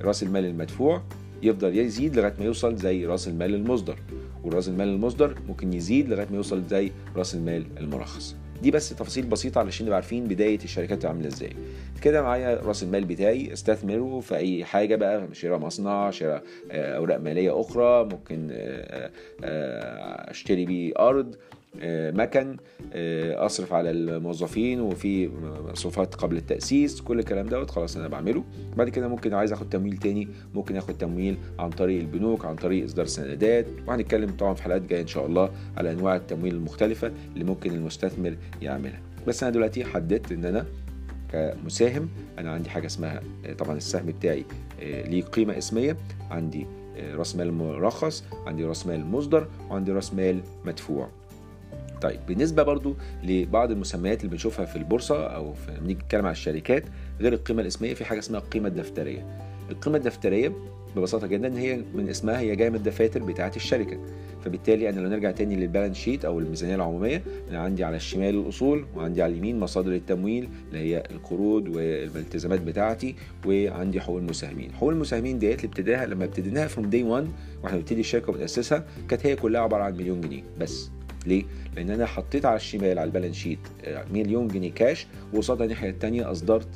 [0.00, 1.02] راس المال المدفوع
[1.42, 3.98] يفضل يزيد لغاية ما يوصل زي راس المال المصدر.
[4.44, 8.36] وراس المال المصدر ممكن يزيد لغاية ما يوصل زي راس المال المرخص.
[8.62, 11.52] دي بس تفاصيل بسيطة علشان نبقى عارفين بداية الشركات عاملة إزاي.
[12.02, 17.60] كده معايا رأس المال بتاعي استثمره في أي حاجة بقى شراء مصنع شراء أوراق مالية
[17.60, 18.48] أخرى ممكن
[20.30, 21.34] أشتري بيه أرض.
[21.34, 21.59] آه،
[22.14, 22.56] مكن
[22.92, 25.30] آه، أصرف على الموظفين وفي
[25.72, 28.44] مصروفات قبل التأسيس كل الكلام دوت خلاص أنا بعمله.
[28.76, 32.84] بعد كده ممكن عايز آخد تمويل تاني ممكن آخد تمويل عن طريق البنوك عن طريق
[32.84, 33.66] إصدار سندات.
[33.86, 38.36] وهنتكلم طبعا في حلقات جاية إن شاء الله على أنواع التمويل المختلفة اللي ممكن المستثمر
[38.62, 39.00] يعملها.
[39.26, 40.66] بس أنا دلوقتي حددت إن أنا
[41.32, 43.22] كمساهم أنا عندي حاجة اسمها
[43.58, 44.44] طبعا السهم بتاعي
[44.80, 45.96] ليه قيمة اسمية.
[46.30, 46.66] عندي
[47.14, 51.08] راس مال مرخص عندي راس مال مصدر وعندي راس مال مدفوع.
[52.02, 56.84] طيب بالنسبة برضو لبعض المسميات اللي بنشوفها في البورصة أو في بنيجي نتكلم على الشركات
[57.20, 59.26] غير القيمة الإسمية في حاجة اسمها القيمه الدفتريه
[59.70, 60.52] القيمة الدفترية
[60.96, 63.98] ببساطة جدا هي من اسمها هي جاية من الدفاتر بتاعة الشركة.
[64.44, 68.86] فبالتالي أنا لو نرجع تاني للبالانس شيت أو الميزانية العمومية أنا عندي على الشمال الأصول
[68.96, 73.14] وعندي على اليمين مصادر التمويل اللي هي القروض والالتزامات بتاعتي
[73.46, 74.72] وعندي حقوق المساهمين.
[74.72, 77.28] حقوق المساهمين ديت اللي ابتداها لما ابتديناها from day 1
[77.62, 80.90] وإحنا بنبتدي الشركة وبنأسسها كانت هي كلها عبارة عن مليون جنيه بس.
[81.26, 81.44] ليه؟
[81.76, 83.58] لأن أنا حطيت على الشمال على ال balance sheet
[84.12, 86.68] مليون جنيه كاش وقصادها الناحية التانية أصدرت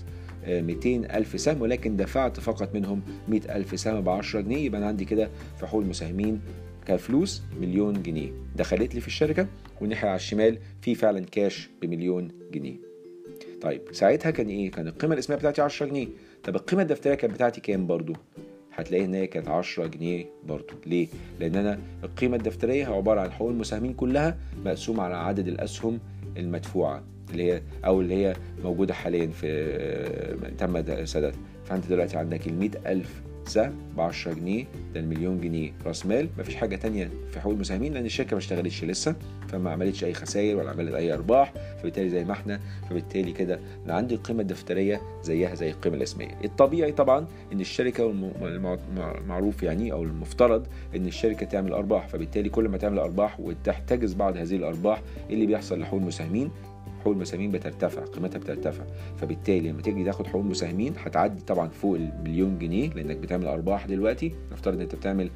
[0.48, 4.56] 200 ألف سهم ولكن دفعت فقط منهم 100 ألف سهم ب 10 جنيه.
[4.64, 6.40] يبقى أنا عندي كده في حقوق المساهمين
[6.86, 8.32] كفلوس مليون جنيه.
[8.56, 9.46] دخلت لي في الشركة
[9.80, 12.76] والناحية على الشمال في فعلا كاش بمليون جنيه.
[13.60, 16.08] طيب ساعتها كان إيه؟ كان القيمة الإسمية بتاعتي 10 جنيه.
[16.44, 18.12] طب القيمة الدفترية كانت بتاعتي كام برضو؟
[18.76, 20.74] هتلاقي ان هي كانت 10 جنيه برضو.
[20.86, 21.08] ليه؟
[21.40, 26.00] لأن أنا القيمة الدفترية عبارة عن حقوق المساهمين كلها مقسومة على عدد الأسهم
[26.36, 28.34] المدفوعة اللي هي أو اللي هي
[28.64, 35.00] موجودة حاليا في تم سدادها فأنت دلوقتي عندك ال 100000 سهم ب 10 جنيه ده
[35.00, 36.28] المليون جنيه راس مال.
[36.38, 39.14] مفيش حاجة تانية في حقوق المساهمين لأن الشركة ما اشتغلتش لسه
[39.48, 41.52] فما عملتش أي خسائر ولا عملت أي أرباح.
[41.80, 46.92] فبالتالي زي ما إحنا فبالتالي كده أنا عندي القيمه الدفتريه زيها زي القيمة الاسميه الطبيعي
[46.92, 48.14] طبعا إن الشركة
[49.20, 52.08] المعروف يعني أو المفترض إن الشركة تعمل أرباح.
[52.08, 56.50] فبالتالي كل ما تعمل أرباح وتحتجز بعض هذه الأرباح اللي بيحصل لحقوق المساهمين
[57.04, 58.84] حقوق المساهمين بترتفع قيمتها بترتفع.
[59.16, 64.32] فبالتالي لما تيجي تاخد حقوق المساهمين هتعدي طبعا فوق المليون جنيه لأنك بتعمل أرباح دلوقتي.
[64.52, 65.30] نفترض ان أنت بتعمل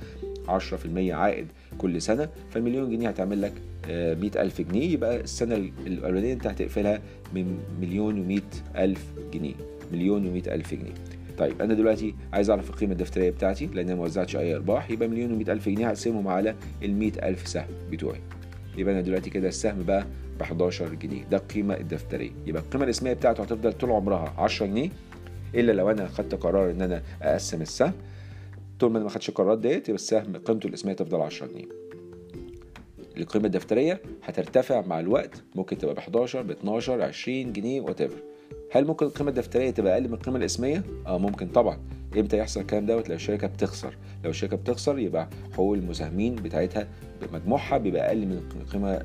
[0.49, 1.47] 10% عائد
[1.79, 3.53] كل سنة فالمليون جنيه هتعمل لك
[3.89, 4.91] 100000 جنيه.
[4.93, 5.55] يبقى السنة
[5.87, 7.01] الأولانية أنت هتقفلها
[7.35, 9.05] من مليون و100 ألف
[9.35, 9.55] جنيه.
[9.93, 10.95] مليون و100 ألف جنيه.
[11.39, 14.91] طيب أنا دلوقتي عايز أعرف القيمة الدفترية بتاعتي لأن أنا ما وزعتش اي أرباح.
[14.91, 18.21] يبقى مليون و100 ألف جنيه هقسمهم على ال 100000 سهم بتوعي.
[18.79, 20.07] يبقى أنا دلوقتي كده السهم بقى
[20.38, 21.25] ب 11 جنيه.
[21.25, 22.31] ده القيمه الدفترية.
[22.47, 24.91] يبقى القيمة الاسميه بتاعته هتفضل طول عمرها 10 جنيه
[25.55, 27.93] إلا لو أنا خدت قرار إن أنا أقسم السهم.
[28.81, 31.64] طول ما أنا ما خدتش القرارات ديت يبقى السهم قيمته الاسميه تفضل 10 جنيه.
[33.17, 38.03] القيمة الدفترية هترتفع مع الوقت ممكن تبقى ب 11 ب 12 20 جنيه وات
[38.73, 41.79] هل ممكن القيمة الدفترية تبقى أقل من القيمة الاسميه آه ممكن طبعا.
[42.19, 43.97] إمتى يحصل الكلام دوت؟ لو الشركة بتخسر.
[44.25, 46.88] لو الشركة بتخسر يبقى حقوق المساهمين بتاعتها
[47.33, 48.41] مجموعها بيبقى أقل من
[48.73, 49.03] قيمة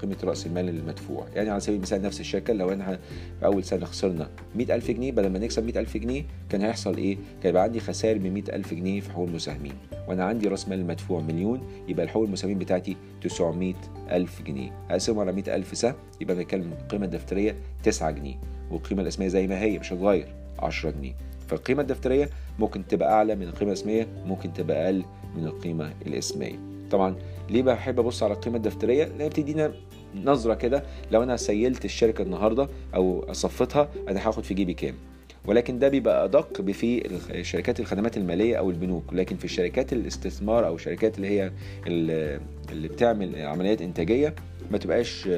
[0.00, 1.26] قيمة رأس المال المدفوع.
[1.34, 2.98] يعني على سبيل المثال نفس الشركة لو إحنا
[3.40, 7.50] في أول سنة خسرنا 100000 جنيه بدل ما نكسب 100000 جنيه كان هيحصل إيه؟ كان
[7.50, 9.72] يبقى عندي خسائر من 100000 جنيه في حقوق المساهمين.
[10.08, 14.70] وأنا عندي رأس مال مدفوع مليون يبقى الحقوق المساهمين بتاعتي 900000 جنيه.
[14.90, 18.34] هقسمهم على 100000 سهم يبقى بنتكلم القيمه الدفترية 9 جنيه.
[18.70, 20.26] والقيمة الأسمية زي ما هي مش هتغير
[20.58, 21.12] 10 جنيه.
[21.48, 25.04] فالقيمة الدفترية ممكن تبقى أعلى من القيمة الأسمية ممكن تبقى أقل
[25.36, 26.58] من القيمة الأسمية.
[26.90, 27.14] طبعا
[27.50, 29.72] ليه بحب أبص على القيمة الدفترية؟ لأن بتدينا
[30.24, 34.94] نظرة كده لو أنا سيلت الشركة النهاردة أو صفتها أنا هاخد في جيبي كام؟
[35.46, 39.04] ولكن ده بيبقى أدق في شركات الخدمات المالية أو البنوك.
[39.12, 41.52] لكن في الشركات الاستثمار أو الشركات اللي هي
[41.86, 44.34] اللي بتعمل عمليات إنتاجية
[44.70, 45.28] ما تبقاش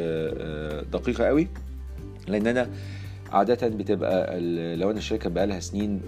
[0.92, 1.48] دقيقة قوي.
[2.28, 2.70] لأن أنا
[3.32, 4.40] عادة بتبقى
[4.76, 6.00] لو أنا الشركة بقى لها سنين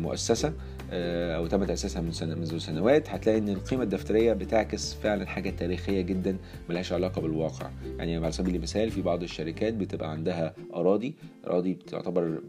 [0.00, 0.52] مؤسسة
[0.94, 6.00] أو تم تأسيسها من سنة منذ سنوات هتلاقي إن القيمة الدفترية بتعكس فعلا حاجة تاريخية
[6.00, 6.36] جدا
[6.68, 7.70] ملهاش علاقة بالواقع.
[7.98, 11.14] يعني على سبيل المثال في بعض الشركات بتبقى عندها أراضي
[11.46, 12.40] أراضي بتعتبر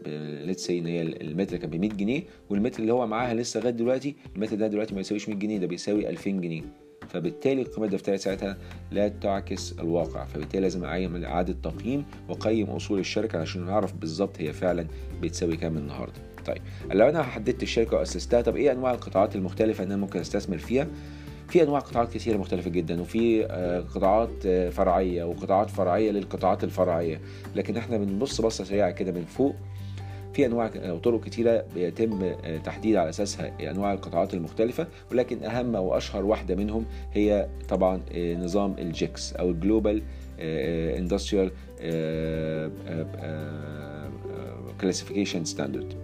[0.44, 4.16] ليتس إن هي المتر كان ب 100 جنيه والمتر اللي هو معاها لسه لغاية دلوقتي
[4.36, 6.62] المتر ده دلوقتي ما يساويش 100 جنيه ده بيساوي 2000 جنيه.
[7.08, 8.58] فبالتالي القيمة الدفترية ساعتها
[8.90, 10.24] لا تعكس الواقع.
[10.24, 14.86] فبالتالي لازم أعمل إعادة تقييم وأقيم أصول الشركة عشان نعرف بالظبط هي فعلا
[15.22, 16.33] بتساوي كام النهاردة.
[16.46, 20.58] طيب لو أنا حددت الشركة وأسستها طب إيه أنواع القطاعات المختلفة اللي أنا ممكن أستثمر
[20.58, 20.86] فيها؟
[21.48, 23.44] في أنواع قطاعات كثيره مختلفة جدا وفي
[23.94, 27.20] قطاعات فرعية وقطاعات فرعية للقطاعات الفرعية
[27.56, 29.54] لكن إحنا بنبص بصة سريعة كده من فوق
[30.32, 32.32] في أنواع أو طرق كتيرة بيتم
[32.64, 38.89] تحديد على أساسها أنواع القطاعات المختلفة ولكن أهم واشهر واحدة منهم هي طبعا نظام ال
[38.89, 40.02] GICS أو ال Global
[40.98, 41.50] Industry
[44.80, 45.94] Classification Standard.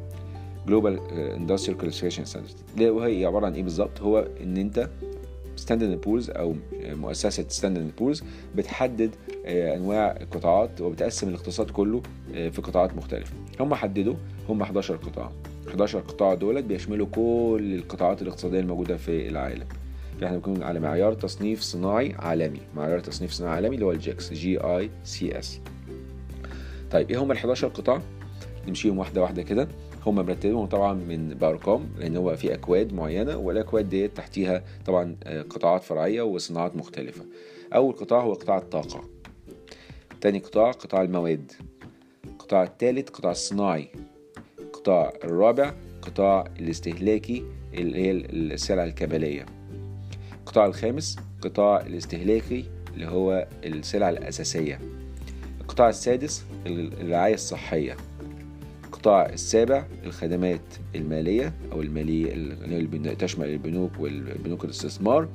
[0.67, 4.89] Global Industry Classification Standard وهي عبارة عن إيه بالظبط؟ هو إن أنت
[5.57, 8.23] Standard & Poor's أو مؤسسة Standard & Poor's
[8.57, 9.11] بتحدد
[9.47, 13.33] أنواع القطاعات وبتقسم الاقتصاد كله في قطاعات مختلفة.
[13.61, 14.15] هم حددوا
[14.49, 15.33] هم 11 قطاع.
[15.69, 19.67] 11 قطاع دولت بيشملوا كل القطاعات الاقتصادية الموجودة في العالم.
[20.25, 22.61] إحنا بنكون على معيار تصنيف صناعي عالمي.
[22.77, 25.61] معيار تصنيف صناعي عالمي اللي هو ال GICS G I C S
[26.91, 28.03] طيب إيه هم ال 11 قطاع؟
[28.69, 29.69] نمشيهم واحدة واحدة كده.
[30.07, 35.17] هم مرتبهم طبعا من بارقام لأن هو في أكواد معينة والاكواد ديت تحتيها طبعا
[35.51, 37.25] قطاعات فرعية وصناعات مختلفة.
[37.75, 39.05] أول قطاع هو قطاع الطاقة.
[40.21, 41.53] تاني قطاع قطاع المواد.
[42.25, 43.89] القطاع الثالث قطاع الصناعي.
[44.59, 49.47] القطاع الرابع قطاع الاستهلاكي اللي هي السلع الكماليه
[50.51, 54.81] القطاع الخامس قطاع الاستهلاكي اللي هو السلع الأساسية.
[55.61, 57.97] القطاع السادس الرعاية الصحية.
[59.01, 60.61] القطاع السابع الخدمات
[60.95, 65.29] المالية أو المالية اللي تشمل البنوك والبنوك الاستثمار.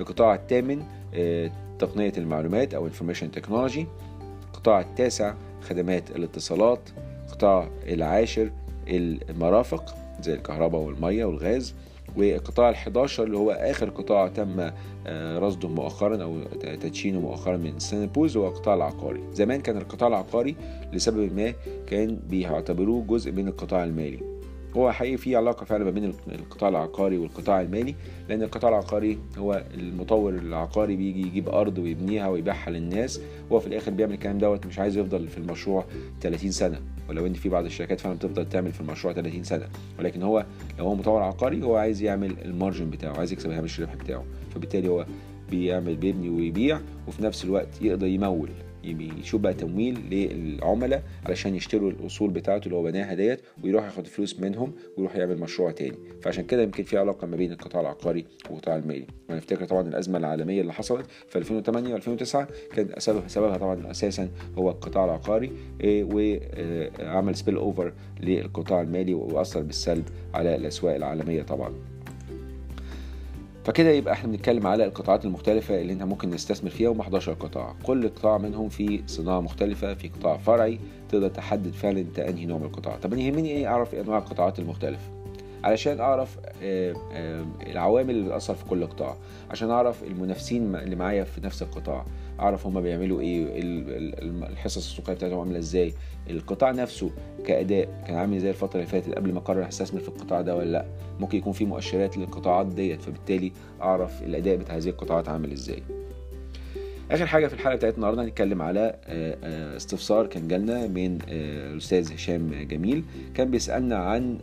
[0.00, 0.82] القطاع الثامن
[1.78, 3.84] تقنية المعلومات أو Information Technology.
[4.52, 6.80] القطاع التاسع خدمات الاتصالات.
[7.26, 8.50] القطاع العاشر
[8.88, 11.74] المرافق زي الكهرباء والمية والغاز.
[12.16, 14.70] والقطاع ال11 اللي هو آخر قطاع تم
[15.38, 19.20] رصده مؤخرا أو تدشينه مؤخرا من سنة بولز هو القطاع العقاري.
[19.32, 20.56] زمان كان القطاع العقاري
[20.92, 21.54] لسبب ما
[21.86, 24.29] كان بيعتبروه جزء من القطاع المالي.
[24.76, 27.94] هو حقيقي في علاقة فعلا ما بين القطاع العقاري والقطاع المالي
[28.28, 33.20] لأن القطاع العقاري هو المطور العقاري بيجي يجيب أرض ويبنيها ويبيعها للناس
[33.52, 35.84] هو في الآخر بيعمل الكلام دوت مش عايز يفضل في المشروع
[36.20, 36.80] 30 سنة.
[37.08, 39.68] ولو ان في بعض الشركات فعلا بتفضل تعمل في المشروع 30 سنة.
[39.98, 40.46] ولكن هو
[40.78, 44.24] لو هو مطور عقاري هو عايز يعمل المارجن بتاعه عايز يكسب هامش الربح بتاعه.
[44.54, 45.06] فبالتالي هو
[45.50, 48.48] بيعمل بيبني ويبيع وفي نفس الوقت يقدر يمول.
[48.84, 54.40] يشوف بقى تمويل للعملاء علشان يشتروا الأصول بتاعته اللي هو بناها ديت ويروح ياخد فلوس
[54.40, 55.96] منهم ويروح يعمل مشروع تاني.
[56.22, 59.06] فعشان كده يمكن في علاقة ما بين القطاع العقاري والقطاع المالي.
[59.28, 62.36] وأنا افتكر طبعا الأزمة العالمية اللي حصلت في 2008 و2009
[62.74, 65.52] كان سبب سببها طبعا أساسا هو القطاع العقاري
[65.84, 71.74] وعمل سبيل اوفر للقطاع المالي وأثر بالسلب على الأسواق العالمية طبعا.
[73.70, 77.74] فكده يبقى إحنا بنتكلم على القطاعات المختلفة اللي انت ممكن نستثمر فيها هم 11 قطاع
[77.82, 80.78] كل قطاع منهم في صناعة مختلفة في قطاع فرعي
[81.08, 82.96] تقدر تحدد فعلا انت انهي نوع من القطاع.
[82.96, 85.19] طب أنا يهمني إيه اعرف انواع القطاعات المختلفة؟
[85.64, 86.38] علشان أعرف
[87.66, 89.16] العوامل اللي بتأثر في كل قطاع.
[89.50, 92.04] عشان أعرف المنافسين اللي معايا في نفس القطاع.
[92.40, 93.46] أعرف هما بيعملوا إيه
[94.52, 95.92] الحصص السوقيه بتاعتهم عاملة إزاي.
[96.30, 97.10] القطاع نفسه
[97.46, 100.70] كأداء كان عامل إزاي الفترة اللي فاتت قبل ما أقرر استثمر في القطاع ده ولا
[100.70, 100.86] لأ.
[101.20, 105.82] ممكن يكون في مؤشرات للقطاعات ديت فبالتالي أعرف الأداء بتاع هذه القطاعات عامل إزاي.
[107.10, 108.94] آخر حاجة في الحلقة بتاعتنا النهارده هنتكلم على
[109.76, 114.38] استفسار كان جالنا من الاستاذ هشام جميل كان بيسألنا عن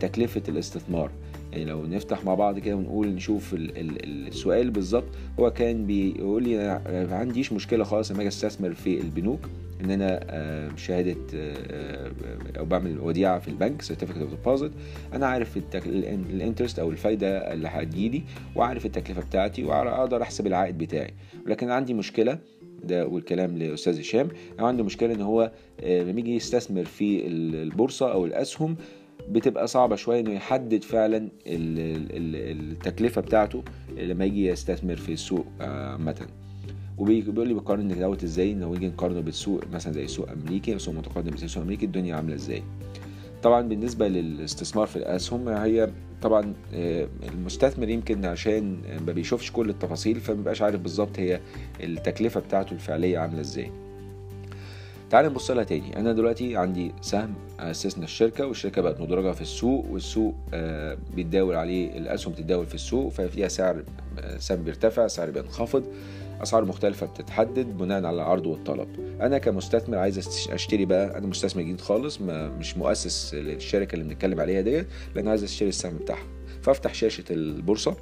[0.00, 1.10] تكلفة الاستثمار.
[1.52, 5.08] يعني لو نفتح مع بعض كده ونقول نشوف ال ال السؤال بالظبط
[5.40, 9.40] هو كان بيقول لي أنا ما عنديش مشكلة خالص لما أجي أستثمر في البنوك.
[9.84, 11.16] ان أنا شهاده
[12.58, 14.72] أو بعمل وديعة في البنك certificate of deposit
[15.12, 18.22] أنا عارف ال interest أو الفايدة اللي هتجيلي
[18.56, 21.14] وعارف التكلفة بتاعتي وأقدر أحسب العائد بتاعي.
[21.46, 22.38] ولكن عندي مشكلة
[22.84, 28.26] ده والكلام لأستاذ هشام أنا عندي مشكلة إن هو لما يجي يستثمر في البورصة أو
[28.26, 28.76] الأسهم
[29.28, 33.62] بتبقى صعبة شوية إنه يحدد فعلا التكلفة بتاعته
[33.96, 36.26] لما يجي يستثمر في السوق عامة.
[36.98, 41.36] وبيقول لي بقارن دوت إزاي لو يجي نقارنه بالسوق مثلا زي سوق امريكي سوق متقدم
[41.36, 42.62] زي سوق امريكي الدنيا عاملة إزاي؟
[43.42, 45.90] طبعا بالنسبة للاستثمار في الاسهم هي
[46.22, 46.54] طبعا
[47.32, 48.76] المستثمر يمكن عشان
[49.06, 51.40] ما بيشوفش كل التفاصيل فمبقاش عارف بالظبط هي
[51.80, 53.70] التكلفة بتاعته الفعلية عاملة إزاي.
[55.10, 55.96] تعال نبص لها تاني.
[55.96, 60.34] أنا دلوقتي عندي سهم اسسنا الشركة والشركة بقت مدرجة في السوق والسوق
[61.16, 63.84] بيتداول عليه الاسهم بتتداول في السوق ففيها سعر
[64.38, 65.84] سهم بيرتفع سعر بينخفض.
[66.42, 68.88] أسعار مختلفة بتتحدد بناء على العرض والطلب.
[69.20, 70.18] أنا كمستثمر عايز
[70.52, 75.28] أشتري بقى أنا مستثمر جديد خالص ما مش مؤسس للشركة اللي بنتكلم عليها ديت لأن
[75.28, 76.26] عايز أشتري السهم بتاعها.
[76.62, 77.96] فأفتح شاشة البورصة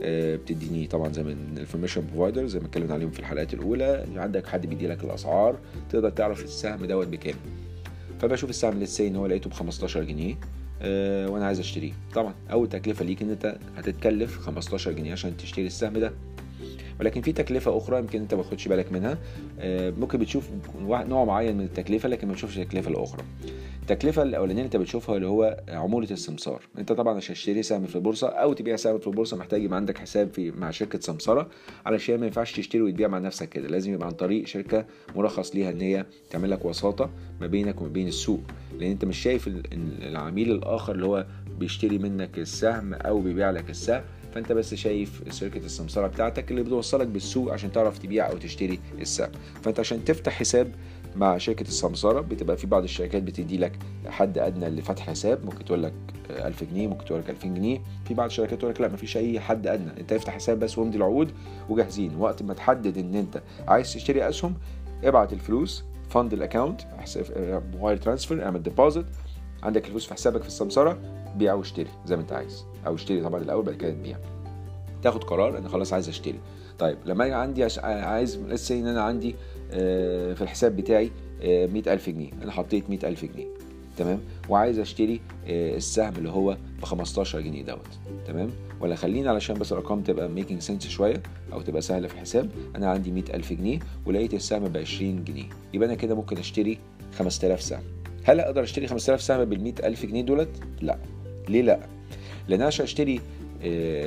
[0.00, 4.46] بتديني طبعا زي ما ال information provider زي ما اتكلمنا عليهم في الحلقات الأولى عندك
[4.46, 5.58] حد بيدي لك الأسعار
[5.90, 7.34] تقدر تعرف السهم دوت بكام.
[8.20, 10.34] فبشوف السهم لسه إن هو لقيته ب 15 جنيه
[10.82, 11.92] أه وأنا عايز أشتريه.
[12.14, 16.12] طبعا أول تكلفة ليك إن أنت هتتكلف 15 جنيه عشان تشتري السهم ده.
[17.00, 19.18] ولكن في تكلفة أخرى يمكن أنت ما تاخدش بالك منها.
[20.00, 20.48] ممكن بتشوف
[20.88, 23.24] نوع معين من التكلفة لكن ما بتشوفش التكلفة الأخرى.
[23.82, 26.62] التكلفة الأولانية أنت بتشوفها اللي هو عمولة السمسار.
[26.78, 29.98] أنت طبعا عشان تشتري سهم في البورصة أو تبيع سهم في البورصة محتاج يبقى عندك
[29.98, 31.48] حساب في مع شركة سمسرة
[31.86, 33.68] علشان ما ينفعش تشتري وتبيع مع نفسك كده.
[33.68, 34.84] لازم يبقى عن طريق شركة
[35.16, 38.40] مرخص ليها إن هي تعمل لك وساطة ما بينك وما بين السوق.
[38.78, 39.48] لأن أنت مش شايف
[40.02, 41.26] العميل الآخر اللي هو
[41.58, 44.02] بيشتري منك السهم أو بيبيع لك السهم.
[44.34, 49.30] فانت بس شايف شركه السمسرة بتاعتك اللي بتوصلك بالسوق عشان تعرف تبيع أو تشتري السهم
[49.62, 50.68] فانت عشان تفتح حساب
[51.16, 55.82] مع شركة السمسرة بتبقى في بعض الشركات بتدي لك حد أدنى لفتح حساب ممكن تقول
[55.82, 55.92] لك
[56.30, 57.82] 1000 جنيه ممكن تقول لك 2000 جنيه.
[58.04, 60.00] في بعض الشركات تقول لك لا مفيش أي حد أدنى.
[60.00, 61.32] أنت افتح حساب بس وامضي العقود
[61.68, 62.16] وجاهزين.
[62.16, 64.54] وقت ما تحدد إن أنت عايز تشتري أسهم
[65.04, 66.80] ابعت الفلوس fund ال account
[67.80, 69.06] wire transfer اعمل deposit
[69.66, 70.98] عندك الفلوس في حسابك في السمسرة
[71.36, 72.64] بيع واشتري زي ما انت عايز.
[72.86, 74.18] أو اشتري طبعا الأول بعد كده تبيع.
[75.02, 76.38] تاخد قرار أنا خلاص عايز أشتري.
[76.78, 77.64] طيب لما أنا عندي.
[77.84, 79.34] عايز لسه إن أنا عندي
[79.70, 81.10] في الحساب بتاعي
[81.44, 82.30] مئة ألف جنيه.
[82.42, 83.46] أنا حطيت مئة ألف جنيه.
[83.96, 87.88] تمام؟ وعايز أشتري السهم اللي هو ب 15 جنيه دوت.
[88.26, 88.50] تمام؟
[88.80, 92.50] ولا خلينا علشان بس الأرقام تبقى making sense شوية أو تبقى سهلة في الحساب.
[92.76, 95.48] أنا عندي 100000 جنيه ولقيت السهم ب 20 جنيه.
[95.74, 96.78] يبقى أنا كده ممكن أشتري
[97.18, 97.82] 5000 سهم.
[98.26, 100.48] هل أقدر أشتري 5000 سهم بال 100000 جنيه دولت؟
[100.80, 100.98] لا.
[101.48, 101.80] ليه لا؟
[102.48, 103.20] لأن أنا عشان أشتري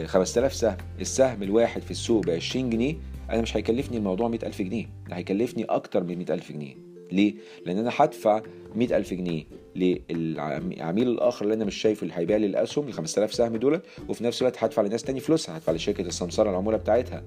[0.05, 2.95] 5000 سهم السهم الواحد في السوق ب 20 جنيه
[3.29, 6.75] أنا مش هيكلفني الموضوع 100000 جنيه ده هيكلفني أكتر من 100000 جنيه.
[7.11, 7.33] ليه؟
[7.65, 8.41] لأن أنا هدفع
[8.75, 9.43] 100000 جنيه
[9.75, 14.23] للعميل الآخر اللي أنا مش شايفه اللي هيبيع لي الأسهم ال 5000 سهم دولت وفي
[14.23, 17.23] نفس الوقت هدفع لناس تاني فلوسها هدفع لشركة السمسرة العمولة بتاعتها.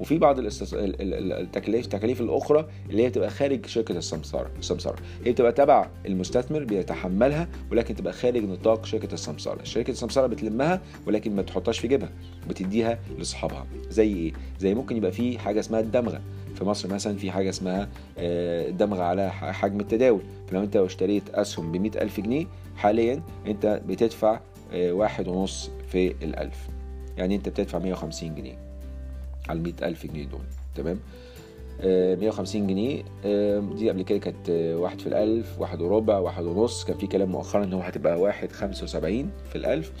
[0.00, 0.74] وفي بعض الاستص...
[0.74, 7.48] التكاليف التكاليف الأخرى اللي هي بتبقى خارج شركة السمسره السمسره هي بتبقى تبع المستثمر بيتحملها
[7.72, 12.10] ولكن تبقى خارج نطاق شركة السمسره شركة السمسره بتلمها ولكن ما تحطهاش في جيبها
[12.48, 16.20] بتديها لاصحابها زي إيه؟ زي ممكن يبقى في حاجة اسمها الدمغة.
[16.54, 17.88] في مصر مثلا في حاجة اسمها
[18.70, 20.20] دمغة على حجم التداول.
[20.48, 24.40] فلو أنت اشتريت أسهم ب ألف جنيه حاليا أنت بتدفع
[24.74, 26.68] واحد ونص في الألف.
[27.16, 28.65] يعني أنت بتدفع 150 جنيه.
[29.48, 30.40] على المئة ألف جنيه دول
[30.74, 30.98] تمام؟
[32.20, 33.02] مية وخمسين جنيه.
[33.76, 36.84] دي قبل كده كانت واحد في الألف واحد وربع واحد ونص.
[36.84, 39.92] كان في كلام مؤخرا إن هو هتبقى واحد خمسة وسبعين في الألف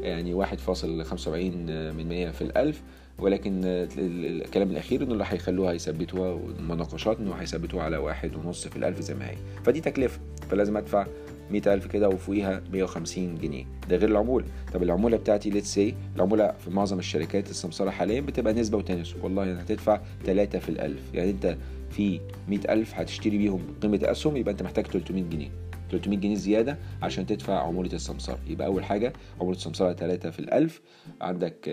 [0.00, 2.82] يعني واحد فاصل خمسة وسبعين من مية في الألف.
[3.18, 9.00] ولكن الكلام الأخير إنه اللي هيخلوها يثبتوها والمناقشات إنه هيثبتوها على واحد ونص في الألف
[9.00, 9.36] زي ما هي.
[9.64, 11.06] فدي تكلفة فلازم أدفع
[11.50, 13.64] مئة ألف كده وفوقيها مية وخمسين جنيه.
[13.90, 14.46] ده غير العمولة.
[14.74, 19.24] طب العمولة بتاعتي let's say العمولة في معظم الشركات السمسارة حاليا بتبقى نسبة وتناسب.
[19.24, 21.00] والله يعني هتدفع تلاتة في الألف.
[21.14, 21.56] يعني أنت
[21.90, 25.48] في مئة ألف هتشتري بيهم قيمة أسهم يبقى أنت محتاج 300 جنيه.
[25.90, 28.38] 300 جنيه زيادة عشان تدفع عمولة السمسار.
[28.48, 30.80] يبقى أول حاجة عمولة السمسارة 3 في الألف.
[31.20, 31.68] عندك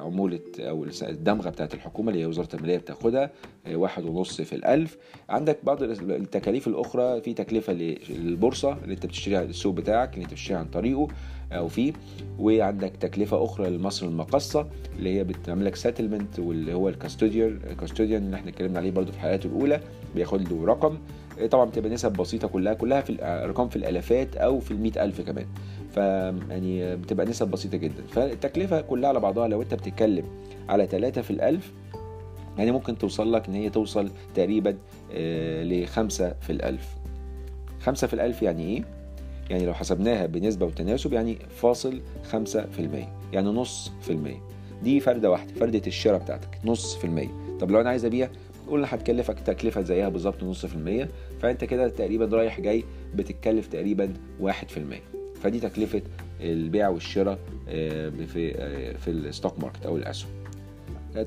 [0.00, 3.30] عمولة أو الدمغة بتاعت الحكومة اللي هي وزارة المالية بتاخدها
[3.72, 4.98] واحد ونص في الألف.
[5.28, 10.56] عندك بعض التكاليف الأخرى في تكلفة للبورصة اللي أنت بتشتريها السوق بتاعك اللي أنت بتشتري
[10.56, 11.08] عن طريقه
[11.52, 11.92] أو فيه.
[12.38, 14.66] وعندك تكلفة أخرى لمصر المقصة
[14.98, 19.16] اللي هي بتعمل لك سيتلمنت واللي هو الكاستوديان الكاستوديان اللي إحنا اتكلمنا عليه برضو في
[19.18, 19.80] الحلقات الأولى
[20.14, 20.98] بياخد له رقم.
[21.50, 25.46] طبعا بتبقى نسب بسيطة كلها كلها في الارقام في الآلافات أو في المئة ألف كمان.
[25.94, 25.96] ف
[26.50, 28.02] يعني بتبقى نسب بسيطة جدا.
[28.10, 30.24] فالتكلفة كلها على بعضها لو أنت بتتكلم
[30.68, 31.72] على 3 في الألف
[32.58, 34.76] يعني ممكن توصل لك إن هي توصل تقريبا
[35.62, 36.88] لخمسة في الألف.
[37.80, 38.84] خمسة في الألف يعني إيه؟
[39.50, 43.12] يعني لو حسبناها بنسبة وتناسب يعني فاصل خمسة في المية.
[43.32, 44.40] يعني نص في المية.
[44.82, 47.28] دي فردة واحدة فردة الشراء بتاعتك نص في المية.
[47.60, 48.28] طب لو أنا عايز أبيع
[48.70, 51.08] قلنا هتكلفك تكلفة زيها بالظبط نص في المية
[51.42, 55.02] فأنت كده تقريبا رايح جاي بتتكلف تقريبا واحد في المية.
[55.42, 56.02] فدي تكلفة
[56.40, 58.52] البيع والشراء في
[58.98, 60.30] في ال stock market أو الأسهم.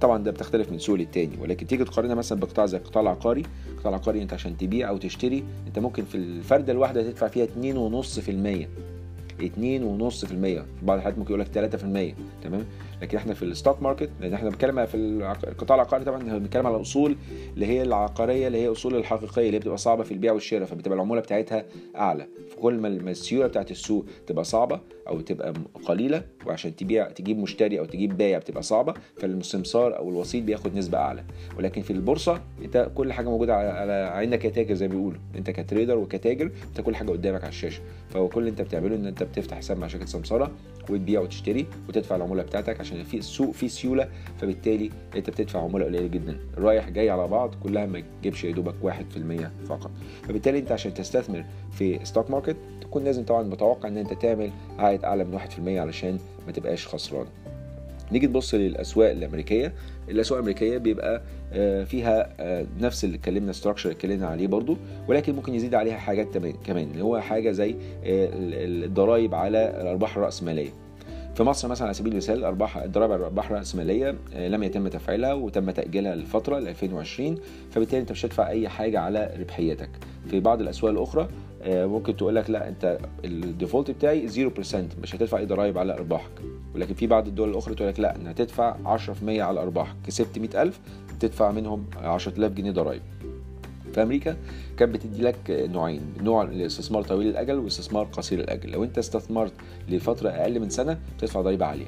[0.01, 1.37] طبعا ده بتختلف من سوق للتاني.
[1.41, 5.43] ولكن تيجي تقارنها مثلا بقطاع زي القطاع العقاري القطاع العقاري أنت عشان تبيع أو تشتري
[5.67, 7.77] أنت ممكن في الفردة الواحدة تدفع فيها اتنين
[9.83, 12.65] ونص في بعض الحالات ممكن يقول لك تلاتة في المية تمام؟
[13.01, 14.97] لكن إحنا في ال stock market لأن إحنا بنتكلم في
[15.47, 17.15] القطاع العقاري طبعا إحنا بنتكلم على الاصول
[17.53, 21.21] اللي هي العقارية اللي هي أصول الحقيقية اللي بتبقى صعبة في البيع والشراء فبتبقى العمولة
[21.21, 22.27] بتاعتها أعلى.
[22.49, 25.53] فكل ما السيولة بتاعت السوق تبقى صعبة أو تبقى
[25.85, 30.97] قليلة وعشان تبيع تجيب مشتري أو تجيب بايع بتبقى صعبة فالسمسار أو الوسيط بياخد نسبة
[30.97, 31.23] أعلى.
[31.57, 35.19] ولكن في البورصة أنت كل حاجة موجودة على عينك يا تاجر زي ما بيقولوا.
[35.35, 37.81] أنت كتريدر وكتاجر انت كل حاجة قدامك على الشاشة.
[38.09, 40.51] فهو كل اللي أنت بتعمله إن أنت بتفتح حساب مع شركة سمسارة
[40.89, 44.09] وتبيع وتشتري وتدفع العمولة بتاعتك عشان في السوق فيه سيولة
[44.41, 46.39] فبالتالي انت بتدفع عمولة قليلة جدا.
[46.57, 49.91] رايح جاي على بعض كلها ما تجيبش يا دوبك 1% فقط.
[50.23, 55.03] فبالتالي انت عشان تستثمر في stock market تكون لازم طبعا متوقع إن انت تعمل عائد
[55.03, 57.25] أعلى من 1% علشان ما تبقاش خسران.
[58.11, 59.73] نيجي نبص للأسواق الأمريكية.
[60.09, 61.21] الاسواق الامريكيه بيبقى
[61.85, 62.29] فيها
[62.81, 64.77] نفس اللي اتكلمنا structure اتكلمنا عليه برضو
[65.07, 70.69] ولكن ممكن يزيد عليها حاجات كمان اللي هو حاجة زي الضرائب على الأرباح الرأسمالية.
[71.35, 75.71] في مصر مثلا على سبيل المثال ارباح الضرائب على الأرباح الرأسمالية لم يتم تفعيلها وتم
[75.71, 77.35] تأجيلها للفتره ل 2020
[77.71, 79.89] فبالتالي أنت مش هتدفع أي حاجة على ربحيتك.
[80.29, 81.27] في بعض الأسواق الأخرى آه،
[81.65, 86.31] ممكن تقول لك لا انت الديفولت بتاعي 0% مش هتدفع اي ضرايب على أرباحك.
[86.75, 89.95] ولكن في بعض الدول الأخرى تقول لك لا ان هتدفع 10% على أرباحك.
[90.07, 90.79] كسبت 100000
[91.19, 93.01] تدفع منهم 10000 جنيه ضرايب.
[93.93, 94.37] في أمريكا
[94.77, 98.71] كانت بتدي لك نوعين نوع الاستثمار طويل الأجل واستثمار قصير الأجل.
[98.71, 99.53] لو انت استثمرت
[99.89, 101.87] لفترة أقل من سنة بتدفع ضريبه عالية.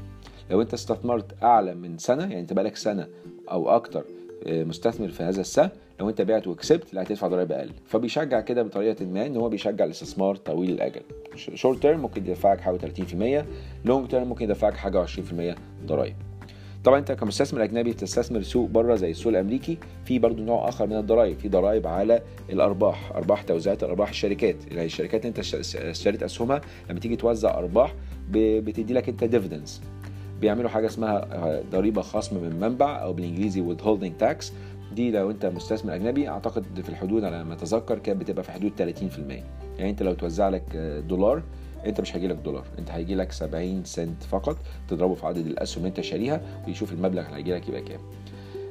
[0.51, 3.07] لو انت استثمرت أعلى من سنة يعني انت بقالك سنة
[3.51, 4.03] أو أكتر
[4.47, 7.69] آه، مستثمر في هذا السهم لو انت بعت وكسبت لا هتدفع ضرائب أقل.
[7.85, 11.01] فبيشجع كده بطريقة ما ان هو بيشجع الاستثمار طويل الأجل.
[11.35, 13.45] short term ممكن يدفعك حوالي 30%
[13.85, 16.15] long term ممكن يدفعك حاجة 20% ضرائب.
[16.83, 19.77] طبعا انت كمستثمر أجنبي تستثمر سوق بره زي السوق الأمريكي.
[20.05, 21.39] في برضه نوع آخر من الضرائب.
[21.39, 23.11] في ضرائب على الأرباح.
[23.11, 24.55] أرباح توزيعات أرباح الشركات.
[24.71, 25.39] يعني الشركات اللي انت
[25.75, 27.95] اشتريت أسهمها لما تيجي توزع أرباح
[28.31, 29.81] بتدي لك انت dividends
[30.41, 31.27] بيعملوا حاجة اسمها
[31.71, 34.45] ضريبة خصم من منبع أو بالإنجليزي withholding tax.
[34.99, 38.71] دي لو انت مستثمر اجنبي اعتقد في الحدود على ما اتذكر كانت بتبقى في حدود
[38.77, 38.81] 30%
[39.79, 40.75] يعني انت لو توزع لك
[41.07, 41.43] دولار
[41.85, 45.77] انت مش هيجي لك دولار انت هيجي لك 70 سنت فقط تضربه في عدد الاسهم
[45.77, 47.99] اللي انت شاريها ويشوف المبلغ اللي هيجي لك يبقى كام.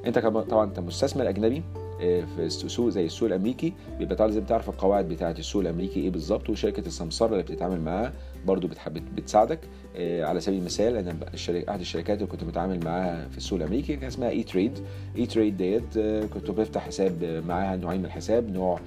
[0.06, 1.62] انت طبعا انت مستثمر اجنبي
[2.02, 6.50] آه، في سوق زي السوق الامريكي بيبقى لازم تعرف القواعد بتاعه السوق الامريكي إيه بالظبط
[6.50, 8.12] وشركة السمسره اللي بتتعامل معاها
[8.46, 9.60] برضو بتحب بتساعدك.
[9.96, 13.96] آه، على سبيل المثال أنا الشركة أحد الشركات اللي كنت متعامل معاها في السوق الأمريكي
[13.96, 14.78] كان اسمها اي تريد
[15.16, 18.80] اي تريد ديت آه، كنت بفتح حساب معاها نوعين من الحساب نوع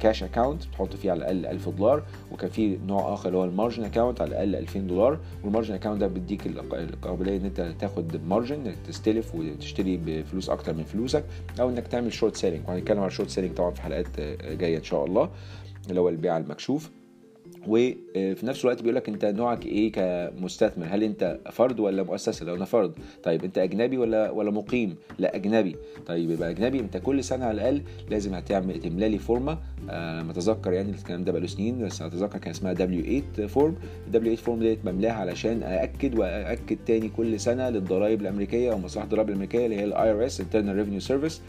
[0.00, 3.50] cash account بتحط فيه على الأقل 1000 دولار وكان في نوع آخر اللي هو ال
[3.50, 5.18] margin account على الأقل 2000 دولار.
[5.44, 10.84] وال margin account ده بيديك القابلية إن أنت تاخد margin تستلف وتشتري بفلوس أكتر من
[10.84, 11.24] فلوسك
[11.60, 14.84] أو إنك تعمل short selling وهنتكلم عن ال short selling طبعا في حلقات جاية إن
[14.84, 15.30] شاء الله
[15.90, 16.90] اللي هو البيع المكشوف.
[17.68, 22.54] وفي نفس الوقت بيقول لك انت نوعك إيه كمستثمر؟ هل انت فرد ولا مؤسسة؟ لو
[22.54, 22.92] أنا فرد.
[23.22, 25.76] طيب انت اجنبي ولا ولا مقيم؟ لا اجنبي.
[26.06, 26.80] طيب يبقى اجنبي.
[26.80, 29.58] انت كل سنة على الأقل لازم هتعمل تملى لي form
[29.90, 33.74] آه ما أتذكر يعني الكلام ده بقاله سنين بس أتذكر كان اسمها W 8 فورم
[34.08, 39.04] دبليو 8 فورم ديت بملاها علشان أأكد واكد تاني كل سنة للضرائب الأمريكية أو مصلحة
[39.04, 41.40] الضرائب الأمريكية اللي هي ال IRS Internal Revenue Service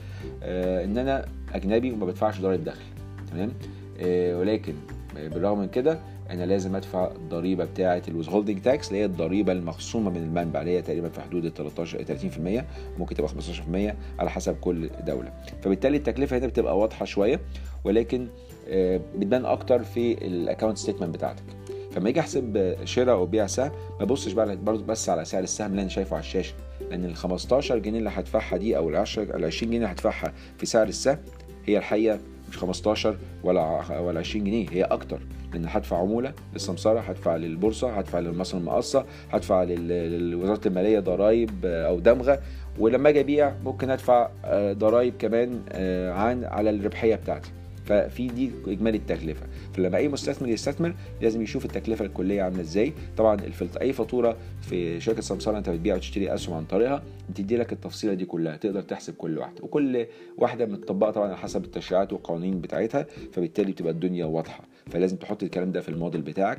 [0.43, 2.83] إن أنا أجنبي وما بدفعش ضرائب دخل.
[3.31, 3.51] تمام؟
[3.99, 4.73] آه ولكن
[5.15, 5.99] بالرغم من كده
[6.29, 10.71] أنا لازم أدفع الضريبة بتاعة ال withholding tax اللي هي الضريبة المخصومة من المنبع اللي
[10.77, 15.33] هي تقريبا في حدود ال 13 30% ممكن تبقى 15% على حسب كل دولة.
[15.61, 17.39] فبالتالي التكلفة هنا بتبقى واضحة شوية
[17.83, 18.27] ولكن
[18.69, 21.43] آه، بتبان أكتر في ال account statement بتاعتك.
[21.91, 25.71] فلما أجي أحسب شراء أو بيع سهم ما ابصش بقى برضه بس على سعر السهم
[25.71, 26.53] اللي أنا شايفه على الشاشة
[26.89, 30.33] لأن ال 15 جنيه اللي هدفعها دي أو ال 10 ال 20 جنيه اللي هدفعها
[30.57, 31.17] في سعر السهم
[31.65, 32.19] هي الحقيقة
[32.55, 35.19] مش 15 ولا ولا 20 جنيه هي أكتر
[35.53, 42.39] لأن هدفع عمولة للسمسرة هدفع للبورصة هدفع لمصر المقصة هدفع لوزارة المالية ضرائب أو دمغة.
[42.79, 47.51] ولما أجي أبيع ممكن أدفع آه، ضرائب كمان آه، عن على الربحية بتاعتي.
[47.85, 49.45] ففي دي إجمالي التكلفة.
[49.73, 52.93] فلما أي مستثمر يستثمر لازم يشوف التكلفة الكلية عاملة إزاي.
[53.17, 53.37] طبعا
[53.81, 58.25] أي فاتورة في شركة سمساره أنت بتبيع وتشتري أسهم عن طريقها بتدي لك التفصيلة دي
[58.25, 59.63] كلها تقدر تحسب كل واحدة.
[59.63, 60.05] وكل
[60.37, 64.63] واحدة متطبقة طبعا على حسب التشريعات والقوانين بتاعتها فبالتالي بتبقى الدنيا واضحة.
[64.85, 66.57] فلازم تحط الكلام ده في الموديل بتاعك.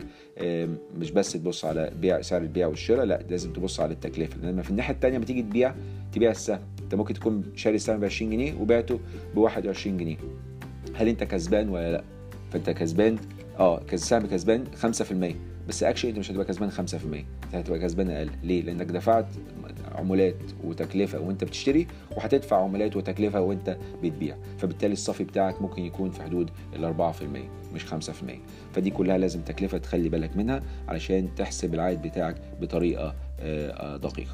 [0.98, 4.36] مش بس تبص على بيع سعر البيع والشراء لا لازم تبص على التكلفة.
[4.42, 5.74] لأن في الناحية الثانية لما تيجي تبيع
[6.12, 6.60] تبيع السهم.
[6.82, 9.00] أنت ممكن تكون شاري السهم ب 20 جنيه وبعته
[9.34, 10.16] ب 21 جنيه.
[10.96, 12.04] هل انت كسبان ولا لا؟
[12.52, 13.16] فانت كسبان
[13.58, 15.34] آه السهم كسبان 5%
[15.68, 16.74] بس اكشلي انت مش هتبقى كسبان 5%
[17.44, 18.30] انت هتبقى كسبان أقل.
[18.42, 19.26] ليه؟ لأنك دفعت
[19.94, 21.86] عمولات وتكلفة وانت بتشتري
[22.16, 24.36] وهتدفع عمولات وتكلفة وانت بتبيع.
[24.58, 27.94] فبالتالي الصافي بتاعك ممكن يكون في حدود ال 4% مش 5%
[28.74, 34.32] فدي كلها لازم تكلفة تخلي بالك منها علشان تحسب العائد بتاعك بطريقة آه، آه، دقيقة.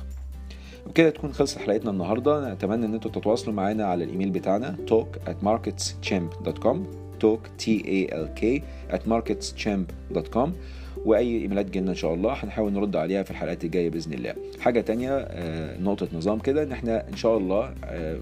[0.87, 2.53] وبكده تكون خلصت حلقتنا النهارده.
[2.53, 6.76] اتمنى إن أنتم تتواصلوا معانا على الإيميل بتاعنا talk at marketschamp.com
[7.22, 8.62] talk t a l k
[8.95, 10.49] at marketschamp.com
[11.05, 14.35] وأي إيميلات جينا إن شاء الله هنحاول نرد عليها في الحلقات الجاية بإذن الله.
[14.61, 18.18] حاجة تانية آه، نقطة نظام كده إن إحنا إن شاء الله آه،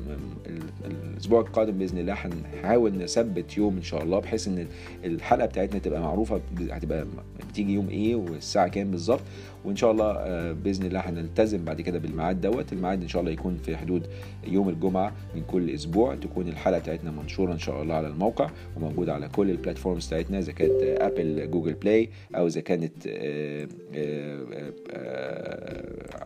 [0.85, 4.67] الأسبوع القادم بإذن الله هنحاول نثبت يوم إن شاء الله بحيث إن
[5.05, 6.41] الحلقة بتاعتنا تبقى معروفة
[6.71, 7.07] هتبقى
[7.51, 9.21] بتيجي يوم إيه والساعة كام بالظبط.
[9.65, 12.73] وإن شاء الله آه، بإذن الله هنلتزم بعد كده بالميعاد دوت.
[12.73, 14.07] الميعاد إن شاء الله يكون في حدود
[14.47, 19.15] يوم الجمعة من كل أسبوع تكون الحلقة بتاعتنا منشورة إن شاء الله على الموقع وموجودة
[19.15, 24.73] على كل ال platforms بتاعتنا إذا كانت Apple Google Play أو إذا كانت آه، آه،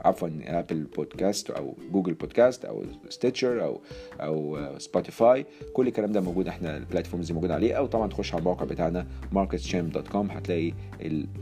[0.05, 3.81] عفوا Apple Podcast أو Google Podcast أو Stitcher أو
[4.21, 8.09] أو آه، Spotify كل الكلام ده موجود إحنا ال platforms دي موجوده عليه أو طبعا
[8.09, 10.73] تخش على الموقع بتاعنا marketchamp.com هتلاقي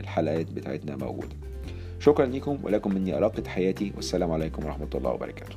[0.01, 1.37] الحلقات بتاعتنا موجودة.
[2.01, 5.57] شكرا لكم ولكم مني أراقة حياتي والسلام عليكم ورحمة الله وبركاته.